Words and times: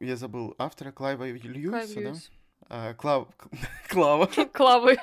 я 0.00 0.16
забыл 0.16 0.54
автора 0.58 0.92
Клайва 0.92 1.28
Льюиса, 1.28 1.92
Клайв 1.94 2.14
да? 2.14 2.20
А, 2.68 2.94
Клав... 2.94 3.28
Клава. 3.88 4.26
Клавы. 4.52 4.96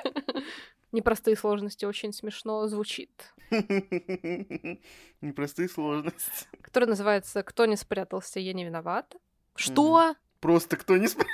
Непростые 0.92 1.36
сложности 1.36 1.84
очень 1.84 2.12
смешно 2.12 2.66
звучит. 2.68 3.32
Непростые 5.20 5.68
сложности. 5.68 6.46
Который 6.60 6.86
называется 6.88 7.42
«Кто 7.42 7.66
не 7.66 7.76
спрятался, 7.76 8.40
я 8.40 8.52
не 8.52 8.64
виноват». 8.64 9.16
Что? 9.56 10.14
Просто 10.40 10.76
кто 10.76 10.96
не 10.96 11.06
сп- 11.06 11.24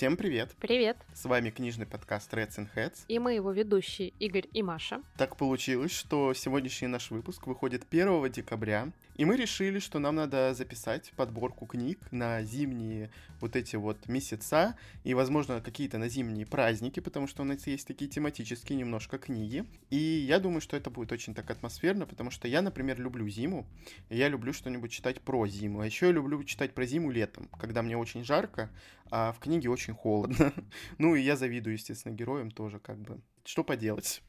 Всем 0.00 0.16
привет! 0.16 0.56
Привет. 0.58 0.96
С 1.12 1.26
вами 1.26 1.50
книжный 1.50 1.84
подкаст 1.84 2.32
Reds 2.32 2.56
and 2.56 2.68
Heads. 2.74 3.00
И 3.08 3.18
мы 3.18 3.34
его 3.34 3.52
ведущие 3.52 4.14
Игорь 4.18 4.46
и 4.50 4.62
Маша. 4.62 5.02
Так 5.18 5.36
получилось, 5.36 5.92
что 5.92 6.32
сегодняшний 6.32 6.88
наш 6.88 7.10
выпуск 7.10 7.46
выходит 7.46 7.84
1 7.90 8.32
декабря, 8.32 8.92
и 9.16 9.24
мы 9.24 9.36
решили, 9.36 9.78
что 9.78 9.98
нам 9.98 10.16
надо 10.16 10.54
записать 10.54 11.12
подборку 11.16 11.66
книг 11.66 11.98
на 12.10 12.42
зимние 12.42 13.10
вот 13.40 13.56
эти 13.56 13.76
вот 13.76 14.08
месяца, 14.08 14.76
и, 15.04 15.14
возможно, 15.14 15.60
какие-то 15.60 15.98
на 15.98 16.08
зимние 16.08 16.46
праздники, 16.46 17.00
потому 17.00 17.26
что 17.26 17.42
у 17.42 17.44
нас 17.44 17.66
есть 17.66 17.86
такие 17.86 18.10
тематические 18.10 18.78
немножко 18.78 19.18
книги. 19.18 19.64
И 19.90 19.96
я 19.96 20.38
думаю, 20.38 20.60
что 20.60 20.76
это 20.76 20.90
будет 20.90 21.12
очень 21.12 21.34
так 21.34 21.50
атмосферно, 21.50 22.06
потому 22.06 22.30
что 22.30 22.48
я, 22.48 22.62
например, 22.62 23.00
люблю 23.00 23.28
зиму, 23.28 23.66
и 24.08 24.16
я 24.16 24.28
люблю 24.28 24.52
что-нибудь 24.52 24.90
читать 24.90 25.20
про 25.20 25.46
зиму. 25.46 25.80
А 25.80 25.86
еще 25.86 26.06
я 26.06 26.12
люблю 26.12 26.42
читать 26.44 26.74
про 26.74 26.86
зиму 26.86 27.10
летом, 27.10 27.48
когда 27.58 27.82
мне 27.82 27.96
очень 27.96 28.24
жарко, 28.24 28.70
а 29.10 29.32
в 29.32 29.38
книге 29.38 29.70
очень 29.70 29.94
холодно. 29.94 30.52
Ну 30.98 31.14
и 31.14 31.22
я 31.22 31.36
завидую, 31.36 31.74
естественно, 31.74 32.12
героям 32.12 32.50
тоже, 32.50 32.78
как 32.78 32.98
бы. 32.98 33.20
Что 33.44 33.64
поделать? 33.64 34.22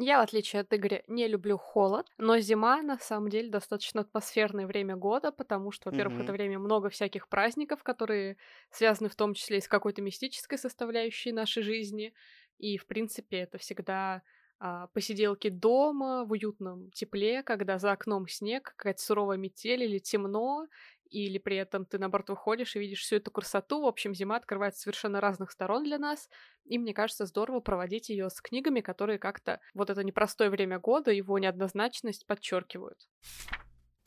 Я, 0.00 0.20
в 0.20 0.22
отличие 0.22 0.60
от 0.62 0.72
Игоря, 0.72 1.02
не 1.08 1.26
люблю 1.26 1.58
холод, 1.58 2.06
но 2.18 2.38
зима, 2.38 2.82
на 2.82 2.98
самом 2.98 3.30
деле, 3.30 3.50
достаточно 3.50 4.02
атмосферное 4.02 4.66
время 4.66 4.94
года, 4.96 5.32
потому 5.32 5.72
что, 5.72 5.88
во-первых, 5.88 6.20
Мгм. 6.20 6.20
это 6.20 6.32
время 6.32 6.60
много 6.60 6.88
всяких 6.88 7.28
праздников, 7.28 7.82
которые 7.82 8.36
связаны 8.70 9.08
в 9.08 9.16
том 9.16 9.34
числе 9.34 9.58
и 9.58 9.60
с 9.60 9.66
какой-то 9.68 10.00
мистической 10.00 10.56
составляющей 10.56 11.32
нашей 11.32 11.64
жизни. 11.64 12.14
И, 12.58 12.76
в 12.78 12.86
принципе, 12.86 13.38
это 13.38 13.58
всегда 13.58 14.22
посиделки 14.92 15.48
дома 15.48 16.24
в 16.24 16.32
уютном 16.32 16.90
тепле, 16.90 17.42
когда 17.42 17.78
за 17.78 17.92
окном 17.92 18.26
снег, 18.28 18.74
какая-то 18.76 19.02
суровая 19.02 19.36
метель 19.36 19.84
или 19.84 19.98
темно, 19.98 20.66
или 21.10 21.38
при 21.38 21.56
этом 21.56 21.86
ты, 21.86 21.98
наоборот, 21.98 22.28
выходишь 22.30 22.76
и 22.76 22.80
видишь 22.80 23.00
всю 23.00 23.16
эту 23.16 23.30
красоту. 23.30 23.82
В 23.82 23.86
общем, 23.86 24.14
зима 24.14 24.36
открывается 24.36 24.80
с 24.80 24.82
совершенно 24.82 25.20
разных 25.20 25.50
сторон 25.50 25.84
для 25.84 25.98
нас. 25.98 26.28
И 26.64 26.78
мне 26.78 26.92
кажется, 26.92 27.24
здорово 27.26 27.60
проводить 27.60 28.10
ее 28.10 28.28
с 28.28 28.40
книгами, 28.40 28.80
которые 28.80 29.18
как-то 29.18 29.60
вот 29.74 29.90
это 29.90 30.04
непростое 30.04 30.50
время 30.50 30.78
года, 30.78 31.10
его 31.10 31.38
неоднозначность 31.38 32.26
подчеркивают. 32.26 33.08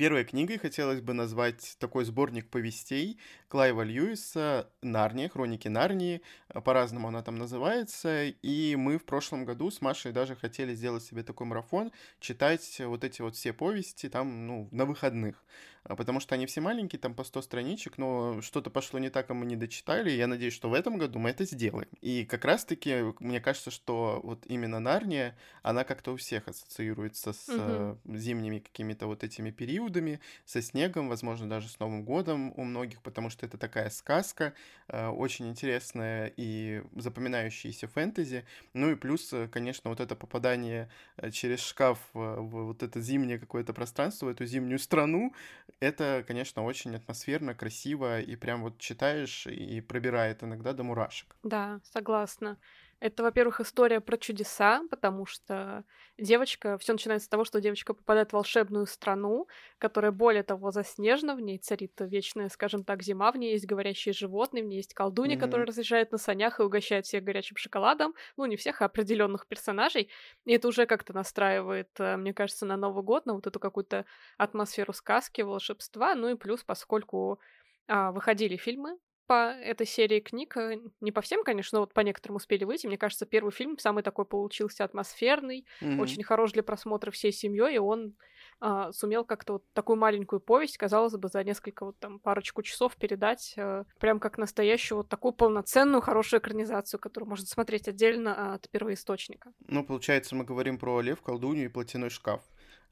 Первой 0.01 0.23
книгой 0.23 0.57
хотелось 0.57 0.99
бы 0.99 1.13
назвать 1.13 1.75
такой 1.77 2.05
сборник 2.05 2.49
повестей 2.49 3.19
Клайва 3.49 3.83
Льюиса 3.83 4.67
«Нарния», 4.81 5.29
«Хроники 5.29 5.67
Нарнии», 5.67 6.23
по-разному 6.65 7.09
она 7.09 7.21
там 7.21 7.35
называется, 7.35 8.23
и 8.25 8.75
мы 8.75 8.97
в 8.97 9.05
прошлом 9.05 9.45
году 9.45 9.69
с 9.69 9.79
Машей 9.79 10.11
даже 10.11 10.35
хотели 10.35 10.73
сделать 10.73 11.03
себе 11.03 11.21
такой 11.21 11.45
марафон, 11.45 11.91
читать 12.19 12.81
вот 12.83 13.03
эти 13.03 13.21
вот 13.21 13.35
все 13.35 13.53
повести 13.53 14.09
там, 14.09 14.47
ну, 14.47 14.67
на 14.71 14.85
выходных, 14.85 15.35
потому 15.83 16.19
что 16.19 16.35
они 16.35 16.45
все 16.45 16.61
маленькие, 16.61 16.99
там 16.99 17.13
по 17.15 17.23
100 17.23 17.41
страничек, 17.41 17.97
но 17.97 18.41
что-то 18.41 18.69
пошло 18.69 18.99
не 18.99 19.09
так, 19.09 19.29
а 19.29 19.33
мы 19.33 19.45
не 19.45 19.55
дочитали, 19.55 20.11
и 20.11 20.17
я 20.17 20.27
надеюсь, 20.27 20.53
что 20.53 20.69
в 20.69 20.73
этом 20.73 20.97
году 20.97 21.19
мы 21.19 21.29
это 21.31 21.45
сделаем. 21.45 21.89
И 22.01 22.25
как 22.25 22.45
раз-таки, 22.45 23.13
мне 23.19 23.39
кажется, 23.39 23.71
что 23.71 24.19
вот 24.23 24.45
именно 24.45 24.79
Нарния, 24.79 25.37
она 25.63 25.83
как-то 25.83 26.11
у 26.13 26.17
всех 26.17 26.47
ассоциируется 26.47 27.33
с 27.33 27.47
э, 27.49 27.95
зимними 28.05 28.59
какими-то 28.59 29.07
вот 29.07 29.23
этими 29.23 29.51
периодами, 29.51 30.19
со 30.45 30.61
снегом, 30.61 31.09
возможно, 31.09 31.49
даже 31.49 31.69
с 31.69 31.79
Новым 31.79 32.03
годом 32.03 32.53
у 32.57 32.63
многих, 32.63 33.01
потому 33.01 33.29
что 33.29 33.45
это 33.45 33.57
такая 33.57 33.89
сказка, 33.89 34.53
э, 34.87 35.07
очень 35.07 35.49
интересная 35.49 36.31
и 36.37 36.83
запоминающаяся 36.95 37.87
фэнтези. 37.87 38.45
Ну 38.73 38.91
и 38.91 38.95
плюс, 38.95 39.33
э, 39.33 39.47
конечно, 39.47 39.89
вот 39.89 39.99
это 39.99 40.15
попадание 40.15 40.89
э, 41.17 41.31
через 41.31 41.59
шкаф 41.59 41.99
э, 42.13 42.19
в 42.19 42.65
вот 42.65 42.83
это 42.83 43.01
зимнее 43.01 43.39
какое-то 43.39 43.73
пространство, 43.73 44.27
в 44.27 44.29
эту 44.29 44.45
зимнюю 44.45 44.79
страну, 44.79 45.33
это, 45.79 46.23
конечно, 46.27 46.63
очень 46.63 46.95
атмосферно, 46.95 47.53
красиво, 47.55 48.19
и 48.21 48.35
прям 48.35 48.61
вот 48.63 48.77
читаешь 48.79 49.47
и 49.47 49.81
пробирает 49.81 50.43
иногда 50.43 50.73
до 50.73 50.83
мурашек. 50.83 51.35
Да, 51.43 51.81
согласна. 51.83 52.59
Это, 53.01 53.23
во-первых, 53.23 53.59
история 53.59 53.99
про 53.99 54.15
чудеса, 54.15 54.83
потому 54.91 55.25
что 55.25 55.85
девочка, 56.19 56.77
все 56.77 56.93
начинается 56.93 57.25
с 57.25 57.29
того, 57.29 57.43
что 57.45 57.59
девочка 57.59 57.95
попадает 57.95 58.29
в 58.29 58.33
волшебную 58.33 58.85
страну, 58.85 59.47
которая, 59.79 60.11
более 60.11 60.43
того, 60.43 60.69
заснежена, 60.69 61.33
в 61.35 61.41
ней 61.41 61.57
царит 61.57 61.93
вечная, 61.99 62.47
скажем 62.49 62.83
так, 62.83 63.01
зима, 63.01 63.31
в 63.31 63.37
ней 63.37 63.53
есть 63.53 63.65
говорящие 63.65 64.13
животные, 64.13 64.63
в 64.63 64.67
ней 64.67 64.75
есть 64.77 64.93
колдунья, 64.93 65.35
Мгм. 65.35 65.39
которая 65.39 65.65
разъезжает 65.65 66.11
на 66.11 66.19
санях 66.19 66.59
и 66.59 66.63
угощает 66.63 67.07
всех 67.07 67.23
горячим 67.23 67.57
шоколадом, 67.57 68.13
ну, 68.37 68.45
не 68.45 68.55
всех, 68.55 68.83
а 68.83 68.85
определенных 68.85 69.47
персонажей, 69.47 70.11
и 70.45 70.53
это 70.53 70.67
уже 70.67 70.85
как-то 70.85 71.11
настраивает, 71.13 71.89
э, 71.97 72.17
мне 72.17 72.35
кажется, 72.35 72.67
на 72.67 72.77
Новый 72.77 73.03
год, 73.03 73.25
на 73.25 73.33
вот 73.33 73.47
эту 73.47 73.59
какую-то 73.59 74.05
атмосферу 74.37 74.93
сказки, 74.93 75.41
волшебства, 75.41 76.13
ну 76.13 76.29
и 76.29 76.35
плюс, 76.35 76.63
поскольку 76.63 77.39
а, 77.87 78.11
выходили 78.11 78.57
фильмы 78.57 78.99
по 79.31 79.53
этой 79.53 79.87
серии 79.87 80.19
книг. 80.19 80.57
э, 80.57 80.75
Не 80.99 81.11
по 81.13 81.21
всем, 81.21 81.43
конечно, 81.45 81.77
но 81.77 81.81
вот 81.83 81.93
по 81.93 82.01
некоторым 82.01 82.35
успели 82.35 82.65
выйти. 82.65 82.85
Мне 82.87 82.97
кажется, 82.97 83.25
первый 83.25 83.51
фильм 83.53 83.77
самый 83.77 84.03
такой 84.03 84.25
получился 84.25 84.83
атмосферный, 84.83 85.65
Мгм. 85.81 86.01
очень 86.01 86.21
хорош 86.23 86.51
для 86.51 86.63
просмотра 86.63 87.11
всей 87.11 87.31
семьей, 87.31 87.75
и 87.75 87.77
он 87.77 88.15
а, 88.59 88.91
сумел 88.91 89.23
как-то 89.23 89.53
вот 89.53 89.63
такую 89.73 89.97
маленькую 89.97 90.41
повесть, 90.41 90.77
казалось 90.77 91.13
бы, 91.15 91.29
за 91.29 91.43
несколько 91.45 91.85
вот 91.85 91.97
там 91.99 92.19
парочку 92.19 92.61
часов 92.61 92.97
передать 92.97 93.53
э, 93.55 93.85
прям 93.99 94.19
как 94.19 94.37
настоящую 94.37 94.97
вот 94.97 95.07
такую 95.09 95.31
полноценную 95.31 96.01
хорошую 96.01 96.41
экранизацию, 96.41 96.99
которую 96.99 97.29
можно 97.29 97.45
смотреть 97.45 97.87
отдельно 97.87 98.53
от 98.55 98.69
первоисточника. 98.69 99.53
Ну, 99.67 99.85
получается, 99.85 100.35
мы 100.35 100.43
говорим 100.43 100.77
про 100.77 100.99
лев, 100.99 101.21
колдунью 101.21 101.65
и 101.65 101.69
платяной 101.69 102.09
шкаф. 102.09 102.41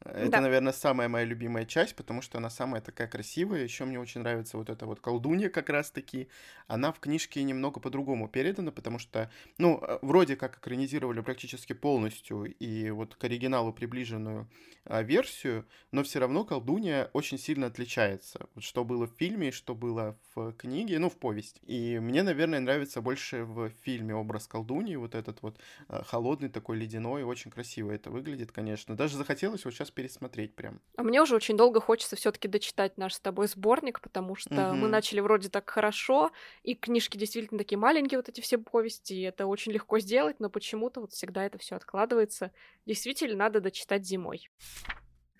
Это, 0.05 0.29
Да. 0.29 0.41
наверное, 0.41 0.71
самая 0.71 1.09
моя 1.09 1.25
любимая 1.25 1.65
часть, 1.65 1.95
потому 1.95 2.21
что 2.21 2.37
она 2.37 2.49
самая 2.49 2.81
такая 2.81 3.07
красивая. 3.07 3.63
Еще 3.63 3.83
мне 3.85 3.99
очень 3.99 4.21
нравится 4.21 4.57
вот 4.57 4.69
эта 4.69 4.85
вот 4.85 5.01
колдунья 5.01 5.49
как 5.49 5.69
раз-таки. 5.69 6.29
Она 6.67 6.91
в 6.93 6.99
книжке 6.99 7.43
немного 7.43 7.81
по-другому 7.81 8.29
передана, 8.29 8.71
потому 8.71 8.97
что, 8.97 9.29
ну, 9.57 9.77
э, 9.81 9.99
вроде 10.01 10.37
как 10.37 10.57
экранизировали 10.57 11.19
практически 11.21 11.73
полностью 11.73 12.45
и 12.45 12.89
вот 12.91 13.15
к 13.15 13.23
оригиналу 13.25 13.73
приближенную 13.73 14.49
а, 14.85 15.01
версию, 15.03 15.67
но 15.91 16.03
все 16.03 16.19
равно 16.19 16.45
колдунья 16.45 17.09
очень 17.13 17.37
сильно 17.37 17.67
отличается. 17.67 18.47
Вот 18.55 18.63
что 18.63 18.85
было 18.85 19.05
в 19.07 19.15
фильме 19.17 19.51
что 19.51 19.75
было 19.75 20.17
в 20.35 20.53
книге, 20.53 20.99
ну, 20.99 21.09
в 21.09 21.17
повести. 21.17 21.59
И 21.65 21.99
мне, 21.99 22.23
наверное, 22.23 22.59
нравится 22.59 23.01
больше 23.01 23.43
в 23.43 23.69
фильме 23.81 24.15
образ 24.15 24.47
колдуньи, 24.47 24.95
вот 24.95 25.15
этот 25.15 25.41
вот 25.41 25.59
э, 25.89 26.01
холодный 26.05 26.49
такой 26.49 26.77
ледяной, 26.77 27.23
очень 27.23 27.51
красиво 27.51 27.91
это 27.91 28.09
выглядит, 28.11 28.51
конечно. 28.51 28.95
Даже 28.95 29.17
захотелось 29.17 29.65
вот 29.65 29.73
сейчас 29.73 29.88
пересмотреть 29.93 30.55
прям. 30.55 30.81
А 30.97 31.03
мне 31.03 31.21
уже 31.21 31.35
очень 31.35 31.57
долго 31.57 31.79
хочется 31.81 32.15
все-таки 32.15 32.47
дочитать 32.47 32.97
наш 32.97 33.13
с 33.15 33.19
тобой 33.19 33.47
сборник, 33.47 34.01
потому 34.01 34.35
что 34.35 34.51
мы 34.71 34.81
Мгм. 34.87 34.91
начали 34.91 35.19
вроде 35.19 35.49
так 35.49 35.69
хорошо, 35.69 36.31
и 36.63 36.75
книжки 36.75 37.17
действительно 37.17 37.57
такие 37.57 37.77
маленькие, 37.77 38.19
вот 38.19 38.29
эти 38.29 38.41
все 38.41 38.57
повести, 38.57 39.13
и 39.13 39.21
это 39.21 39.45
очень 39.47 39.71
легко 39.71 39.99
сделать, 39.99 40.39
но 40.39 40.49
почему-то 40.49 41.01
вот 41.01 41.13
всегда 41.13 41.45
это 41.45 41.57
все 41.57 41.75
откладывается. 41.75 42.51
Действительно, 42.85 43.35
надо 43.35 43.61
дочитать 43.61 44.05
зимой. 44.05 44.49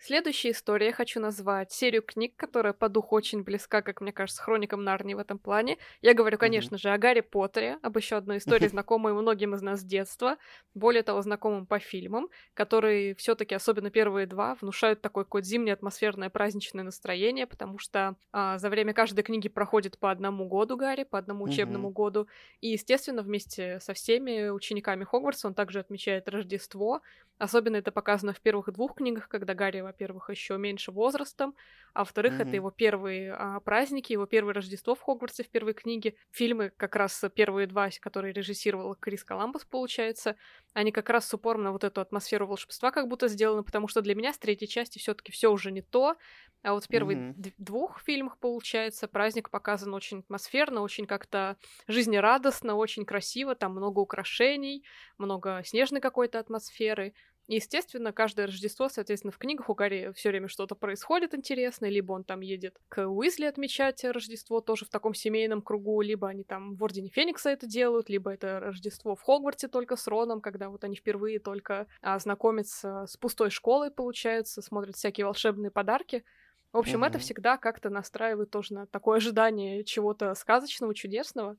Следующая 0.01 0.51
история 0.51 0.87
я 0.87 0.93
хочу 0.93 1.19
назвать 1.19 1.73
серию 1.73 2.01
книг, 2.01 2.33
которая 2.37 2.71
по 2.71 2.87
духу 2.87 3.17
очень 3.17 3.43
близка, 3.43 3.81
как 3.81 3.99
мне 3.99 4.13
кажется, 4.13 4.41
хроникам 4.41 4.81
Нарнии 4.85 5.13
в 5.13 5.19
этом 5.19 5.37
плане. 5.37 5.77
Я 6.01 6.13
говорю, 6.13 6.37
конечно 6.37 6.77
же, 6.77 6.89
о 6.89 6.97
Гарри 6.97 7.19
Поттере, 7.19 7.77
об 7.81 7.97
еще 7.97 8.15
одной 8.15 8.37
истории, 8.37 8.67
знакомой 8.69 9.11
многим 9.11 9.55
из 9.55 9.61
нас 9.61 9.81
с 9.81 9.83
детства, 9.83 10.37
более 10.73 11.03
того, 11.03 11.21
знакомым 11.21 11.65
по 11.65 11.79
фильмам, 11.79 12.29
которые 12.53 13.13
все-таки, 13.15 13.53
особенно 13.53 13.89
первые 13.89 14.25
два, 14.25 14.55
внушают 14.61 15.01
такое 15.01 15.25
какое-то 15.25 15.49
зимнее 15.49 15.73
атмосферное 15.73 16.29
праздничное 16.29 16.85
настроение, 16.85 17.45
потому 17.45 17.77
что 17.77 18.15
а, 18.31 18.57
за 18.57 18.69
время 18.69 18.93
каждой 18.93 19.23
книги 19.23 19.49
проходит 19.49 19.99
по 19.99 20.11
одному 20.11 20.47
году 20.47 20.77
Гарри, 20.77 21.03
по 21.03 21.17
одному 21.17 21.43
учебному 21.43 21.89
году, 21.89 22.29
и, 22.61 22.69
естественно, 22.69 23.21
вместе 23.21 23.81
со 23.81 23.93
всеми 23.93 24.47
учениками 24.47 25.03
Хогвартса 25.03 25.47
он 25.47 25.53
также 25.53 25.79
отмечает 25.81 26.29
Рождество, 26.29 27.01
Особенно 27.39 27.77
это 27.77 27.93
показано 27.93 28.33
в 28.33 28.41
первых 28.41 28.69
двух 28.73 28.95
книгах, 28.95 29.29
когда 29.29 29.53
Гарри, 29.53 29.79
во-первых, 29.79 30.29
еще 30.29 30.57
меньше 30.57 30.91
возрастом, 30.91 31.55
а 31.93 31.99
во-вторых, 31.99 32.33
mm-hmm. 32.33 32.47
это 32.47 32.55
его 32.55 32.69
первые 32.69 33.33
а, 33.33 33.59
праздники, 33.61 34.11
его 34.11 34.25
первое 34.25 34.53
Рождество 34.53 34.93
в 34.93 35.01
Хогвартсе 35.01 35.43
в 35.43 35.49
первой 35.49 35.73
книге. 35.73 36.15
Фильмы, 36.31 36.71
как 36.75 36.97
раз 36.97 37.23
первые 37.33 37.65
два, 37.65 37.89
которые 38.01 38.33
режиссировал 38.33 38.93
Крис 38.95 39.23
Коламбус, 39.23 39.63
получается, 39.63 40.35
они 40.73 40.91
как 40.91 41.09
раз 41.09 41.27
с 41.27 41.33
упором 41.33 41.63
на 41.63 41.71
вот 41.71 41.85
эту 41.85 42.01
атмосферу 42.01 42.45
волшебства 42.45 42.91
как 42.91 43.07
будто 43.07 43.29
сделаны, 43.29 43.63
потому 43.63 43.87
что 43.87 44.01
для 44.01 44.15
меня 44.15 44.33
с 44.33 44.37
третьей 44.37 44.67
части 44.67 44.99
все 44.99 45.13
таки 45.13 45.31
все 45.31 45.49
уже 45.49 45.71
не 45.71 45.81
то. 45.81 46.17
А 46.61 46.73
вот 46.73 46.83
в 46.83 46.87
первых 46.89 47.17
mm-hmm. 47.17 47.53
двух 47.57 48.01
фильмах, 48.01 48.37
получается, 48.37 49.07
праздник 49.07 49.49
показан 49.49 49.93
очень 49.93 50.19
атмосферно, 50.19 50.81
очень 50.81 51.05
как-то 51.05 51.55
жизнерадостно, 51.87 52.75
очень 52.75 53.05
красиво, 53.05 53.55
там 53.55 53.71
много 53.71 53.99
украшений, 53.99 54.83
много 55.17 55.61
снежной 55.63 56.01
какой-то 56.01 56.37
атмосферы. 56.37 57.13
Естественно, 57.51 58.13
каждое 58.13 58.45
Рождество, 58.45 58.89
соответственно, 58.89 59.31
в 59.31 59.39
книгах 59.39 59.71
у 59.71 59.73
Гарри 59.73 60.11
все 60.15 60.29
время 60.29 60.47
что-то 60.47 60.75
происходит 60.75 61.33
интересное, 61.33 61.89
либо 61.89 62.11
он 62.11 62.23
там 62.23 62.41
едет 62.41 62.77
к 62.89 63.07
Уизли 63.09 63.45
отмечать 63.45 64.03
Рождество 64.03 64.61
тоже 64.61 64.85
в 64.85 64.89
таком 64.89 65.15
семейном 65.15 65.63
кругу, 65.63 65.99
либо 66.01 66.27
они 66.29 66.43
там 66.43 66.75
в 66.75 66.83
Ордене 66.83 67.09
Феникса 67.09 67.49
это 67.49 67.65
делают, 67.65 68.07
либо 68.07 68.31
это 68.31 68.59
Рождество 68.59 69.15
в 69.15 69.23
Хогвартсе 69.23 69.67
только 69.67 69.95
с 69.95 70.05
Роном, 70.05 70.41
когда 70.41 70.69
вот 70.69 70.83
они 70.83 70.95
впервые 70.95 71.39
только 71.39 71.87
а, 72.03 72.19
знакомятся 72.19 73.07
с 73.07 73.17
пустой 73.17 73.49
школой, 73.49 73.89
получается, 73.89 74.61
смотрят 74.61 74.95
всякие 74.95 75.25
волшебные 75.25 75.71
подарки. 75.71 76.23
В 76.71 76.77
общем, 76.77 77.03
mm-hmm. 77.03 77.07
это 77.07 77.17
всегда 77.17 77.57
как-то 77.57 77.89
настраивает 77.89 78.51
тоже 78.51 78.75
на 78.75 78.85
такое 78.85 79.17
ожидание 79.17 79.83
чего-то 79.83 80.35
сказочного, 80.35 80.93
чудесного. 80.93 81.57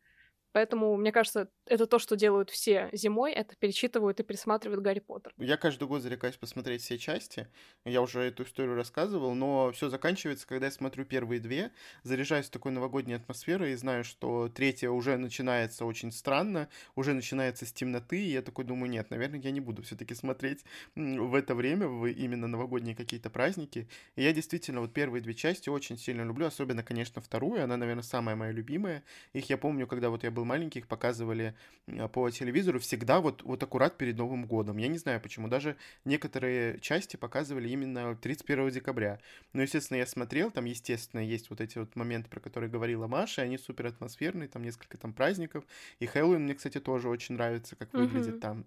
Поэтому, 0.52 0.96
мне 0.96 1.12
кажется, 1.12 1.48
это 1.66 1.86
то, 1.86 1.98
что 1.98 2.16
делают 2.16 2.50
все 2.50 2.88
зимой, 2.92 3.32
это 3.32 3.54
перечитывают 3.56 4.18
и 4.20 4.22
пересматривают 4.22 4.82
Гарри 4.82 5.00
Поттер. 5.00 5.32
Я 5.38 5.56
каждый 5.56 5.86
год 5.86 6.02
зарекаюсь 6.02 6.36
посмотреть 6.36 6.82
все 6.82 6.98
части. 6.98 7.46
Я 7.84 8.02
уже 8.02 8.20
эту 8.22 8.42
историю 8.42 8.74
рассказывал, 8.74 9.34
но 9.34 9.70
все 9.72 9.88
заканчивается, 9.88 10.46
когда 10.46 10.66
я 10.66 10.72
смотрю 10.72 11.04
первые 11.04 11.40
две, 11.40 11.70
заряжаюсь 12.02 12.48
такой 12.50 12.72
новогодней 12.72 13.14
атмосферой 13.14 13.72
и 13.72 13.76
знаю, 13.76 14.04
что 14.04 14.48
третья 14.48 14.90
уже 14.90 15.16
начинается 15.16 15.84
очень 15.84 16.12
странно, 16.12 16.68
уже 16.94 17.14
начинается 17.14 17.66
с 17.66 17.72
темноты, 17.72 18.20
и 18.20 18.32
я 18.32 18.42
такой 18.42 18.64
думаю, 18.64 18.90
нет, 18.90 19.10
наверное, 19.10 19.40
я 19.40 19.50
не 19.50 19.60
буду 19.60 19.82
все-таки 19.82 20.14
смотреть 20.14 20.64
в 20.96 21.34
это 21.34 21.54
время, 21.54 21.86
в 21.86 22.06
именно 22.06 22.48
новогодние 22.48 22.94
какие-то 22.96 23.30
праздники. 23.30 23.88
И 24.16 24.22
я 24.22 24.32
действительно 24.32 24.80
вот 24.80 24.92
первые 24.92 25.22
две 25.22 25.34
части 25.34 25.68
очень 25.68 25.96
сильно 25.96 26.22
люблю, 26.22 26.46
особенно, 26.46 26.82
конечно, 26.82 27.22
вторую, 27.22 27.62
она, 27.62 27.76
наверное, 27.76 28.02
самая 28.02 28.36
моя 28.36 28.52
любимая. 28.52 29.04
Их 29.32 29.48
я 29.50 29.56
помню, 29.58 29.86
когда 29.86 30.10
вот 30.10 30.24
я 30.24 30.30
был 30.30 30.39
был 30.40 30.46
маленький, 30.46 30.78
их 30.78 30.88
показывали 30.88 31.54
а, 31.86 32.08
по 32.08 32.30
телевизору 32.30 32.78
всегда 32.78 33.20
вот, 33.20 33.42
вот 33.42 33.62
аккурат 33.62 33.96
перед 33.98 34.16
Новым 34.16 34.46
годом. 34.46 34.78
Я 34.78 34.88
не 34.88 34.98
знаю 34.98 35.20
почему. 35.20 35.48
Даже 35.48 35.76
некоторые 36.04 36.80
части 36.80 37.16
показывали 37.16 37.68
именно 37.68 38.16
31 38.16 38.70
декабря. 38.70 39.18
Но, 39.52 39.62
естественно, 39.62 39.98
я 39.98 40.06
смотрел, 40.06 40.50
там, 40.50 40.64
естественно, 40.64 41.20
есть 41.20 41.50
вот 41.50 41.60
эти 41.60 41.78
вот 41.78 41.94
моменты, 41.96 42.30
про 42.30 42.40
которые 42.40 42.70
говорила 42.70 43.06
Маша, 43.06 43.42
они 43.42 43.58
супер 43.58 43.86
атмосферные, 43.86 44.48
там 44.48 44.62
несколько 44.62 44.96
там 44.96 45.12
праздников. 45.12 45.64
И 45.98 46.06
Хэллоуин 46.06 46.44
мне, 46.44 46.54
кстати, 46.54 46.80
тоже 46.80 47.08
очень 47.08 47.34
нравится, 47.34 47.76
как 47.76 47.92
выглядит 47.92 48.36
mm-hmm. 48.36 48.40
там. 48.40 48.64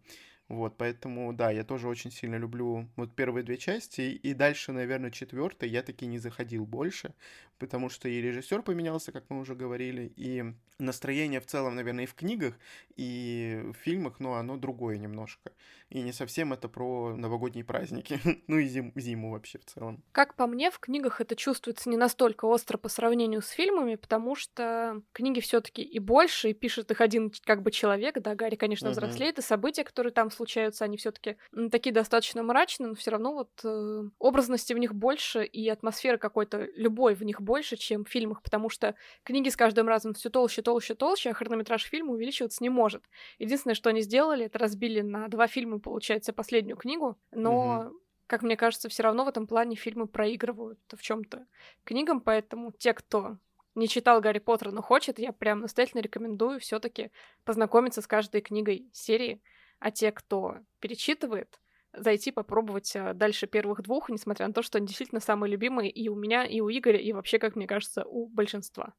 Вот, 0.49 0.77
поэтому, 0.77 1.33
да, 1.33 1.51
я 1.51 1.63
тоже 1.63 1.87
очень 1.87 2.11
сильно 2.11 2.35
люблю 2.35 2.87
вот 2.95 3.15
первые 3.15 3.43
две 3.43 3.57
части, 3.57 4.01
и 4.01 4.33
дальше, 4.33 4.71
наверное, 4.71 5.09
четвертая 5.09 5.69
я 5.69 5.81
таки 5.81 6.05
не 6.05 6.19
заходил 6.19 6.65
больше, 6.65 7.13
потому 7.59 7.89
что 7.89 8.09
и 8.09 8.21
режиссер 8.21 8.61
поменялся, 8.61 9.11
как 9.11 9.23
мы 9.29 9.39
уже 9.39 9.55
говорили, 9.55 10.11
и 10.17 10.43
настроение 10.79 11.39
в 11.39 11.45
целом, 11.45 11.75
наверное, 11.75 12.03
и 12.03 12.07
в 12.07 12.13
книгах, 12.13 12.55
и 12.95 13.61
в 13.63 13.73
фильмах, 13.73 14.19
но 14.19 14.35
оно 14.35 14.57
другое 14.57 14.97
немножко. 14.97 15.51
И 15.89 16.01
не 16.01 16.11
совсем 16.11 16.51
это 16.51 16.67
про 16.67 17.15
новогодние 17.15 17.63
праздники, 17.63 18.19
ну 18.47 18.57
и 18.57 18.65
зим, 18.65 18.91
зиму 18.95 19.31
вообще 19.31 19.59
в 19.59 19.65
целом. 19.65 20.03
Как 20.11 20.35
по 20.35 20.45
мне, 20.47 20.71
в 20.71 20.79
книгах 20.79 21.21
это 21.21 21.35
чувствуется 21.35 21.89
не 21.89 21.97
настолько 21.97 22.45
остро 22.45 22.77
по 22.77 22.89
сравнению 22.89 23.41
с 23.41 23.49
фильмами, 23.49 23.95
потому 23.95 24.35
что 24.35 25.01
книги 25.13 25.39
все 25.39 25.61
таки 25.61 25.83
и 25.83 25.99
больше, 25.99 26.49
и 26.49 26.53
пишет 26.53 26.91
их 26.91 26.99
один 26.99 27.31
как 27.45 27.61
бы 27.61 27.71
человек, 27.71 28.19
да, 28.19 28.35
Гарри, 28.35 28.55
конечно, 28.55 28.89
взрослеет, 28.89 29.39
и 29.39 29.41
события, 29.41 29.83
которые 29.83 30.11
там 30.11 30.31
случаются, 30.33 30.83
они 30.83 30.97
все 30.97 31.11
таки 31.11 31.37
такие 31.71 31.93
достаточно 31.93 32.43
мрачные, 32.43 32.89
но 32.89 32.95
все 32.95 33.11
равно 33.11 33.33
вот 33.33 33.49
э, 33.63 34.03
образности 34.19 34.73
в 34.73 34.77
них 34.77 34.93
больше, 34.93 35.45
и 35.45 35.69
атмосферы 35.69 36.17
какой-то 36.17 36.67
любой 36.75 37.15
в 37.15 37.23
них 37.23 37.41
больше, 37.41 37.77
чем 37.77 38.03
в 38.03 38.09
фильмах, 38.09 38.41
потому 38.41 38.69
что 38.69 38.95
книги 39.23 39.49
с 39.49 39.55
каждым 39.55 39.87
разом 39.87 40.13
все 40.13 40.29
толще, 40.29 40.61
толще, 40.61 40.95
толще, 40.95 41.29
а 41.29 41.33
хронометраж 41.33 41.83
фильма 41.83 42.13
увеличиваться 42.13 42.61
не 42.61 42.69
может. 42.69 43.03
Единственное, 43.39 43.75
что 43.75 43.89
они 43.89 44.01
сделали, 44.01 44.45
это 44.45 44.59
разбили 44.59 45.01
на 45.01 45.27
два 45.27 45.47
фильма, 45.47 45.79
получается, 45.79 46.33
последнюю 46.33 46.77
книгу, 46.77 47.17
но 47.31 47.85
угу 47.87 47.99
как 48.25 48.41
мне 48.41 48.57
кажется, 48.57 48.89
все 48.89 49.03
равно 49.03 49.25
в 49.25 49.27
этом 49.27 49.45
плане 49.45 49.75
фильмы 49.75 50.07
проигрывают 50.07 50.79
в 50.91 51.01
чем-то 51.01 51.45
книгам, 51.83 52.19
поэтому 52.19 52.71
те, 52.71 52.93
кто 52.93 53.37
не 53.75 53.87
читал 53.87 54.21
Гарри 54.21 54.39
Поттера, 54.39 54.71
но 54.71 54.81
хочет, 54.81 55.19
я 55.19 55.31
прям 55.31 55.61
настоятельно 55.61 56.01
рекомендую 56.01 56.59
все-таки 56.59 57.11
познакомиться 57.43 58.01
с 58.01 58.07
каждой 58.07 58.41
книгой 58.41 58.89
серии, 58.91 59.41
а 59.83 59.91
те, 59.91 60.13
кто 60.13 60.59
перечитывает, 60.79 61.59
зайти 61.91 62.31
попробовать 62.31 62.95
э, 62.95 63.13
дальше 63.13 63.47
первых 63.47 63.81
двух, 63.81 64.09
несмотря 64.09 64.47
на 64.47 64.53
то, 64.53 64.61
что 64.63 64.77
они 64.77 64.87
действительно 64.87 65.19
самые 65.19 65.51
любимые 65.51 65.91
и 65.91 66.07
у 66.07 66.15
меня, 66.15 66.45
и 66.45 66.61
у 66.61 66.69
Игоря, 66.69 66.97
и 66.97 67.11
вообще, 67.11 67.37
как 67.37 67.57
мне 67.57 67.67
кажется, 67.67 68.05
у 68.05 68.27
большинства. 68.29 68.93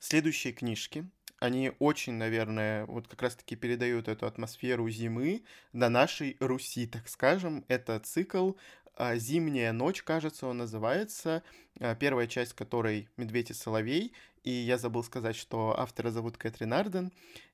Следующие 0.00 0.54
книжки, 0.54 1.10
они 1.40 1.72
очень, 1.78 2.14
наверное, 2.14 2.86
вот 2.86 3.06
как 3.06 3.20
раз-таки 3.20 3.54
передают 3.54 4.08
эту 4.08 4.24
атмосферу 4.26 4.88
зимы 4.88 5.44
на 5.74 5.90
нашей 5.90 6.38
Руси, 6.40 6.86
так 6.86 7.06
скажем. 7.06 7.66
Это 7.68 8.00
цикл 8.00 8.52
а, 8.94 9.16
«Зимняя 9.16 9.72
ночь», 9.72 10.02
кажется, 10.02 10.46
он 10.46 10.56
называется. 10.56 11.42
А, 11.80 11.94
первая 11.94 12.26
часть 12.26 12.54
которой 12.54 13.10
«Медведь 13.18 13.50
и 13.50 13.54
соловей». 13.54 14.14
И 14.44 14.50
я 14.50 14.78
забыл 14.78 15.04
сказать, 15.04 15.36
что 15.36 15.78
автора 15.78 16.10
зовут 16.10 16.36
Кэтрин 16.36 16.72
Арден. 16.72 17.12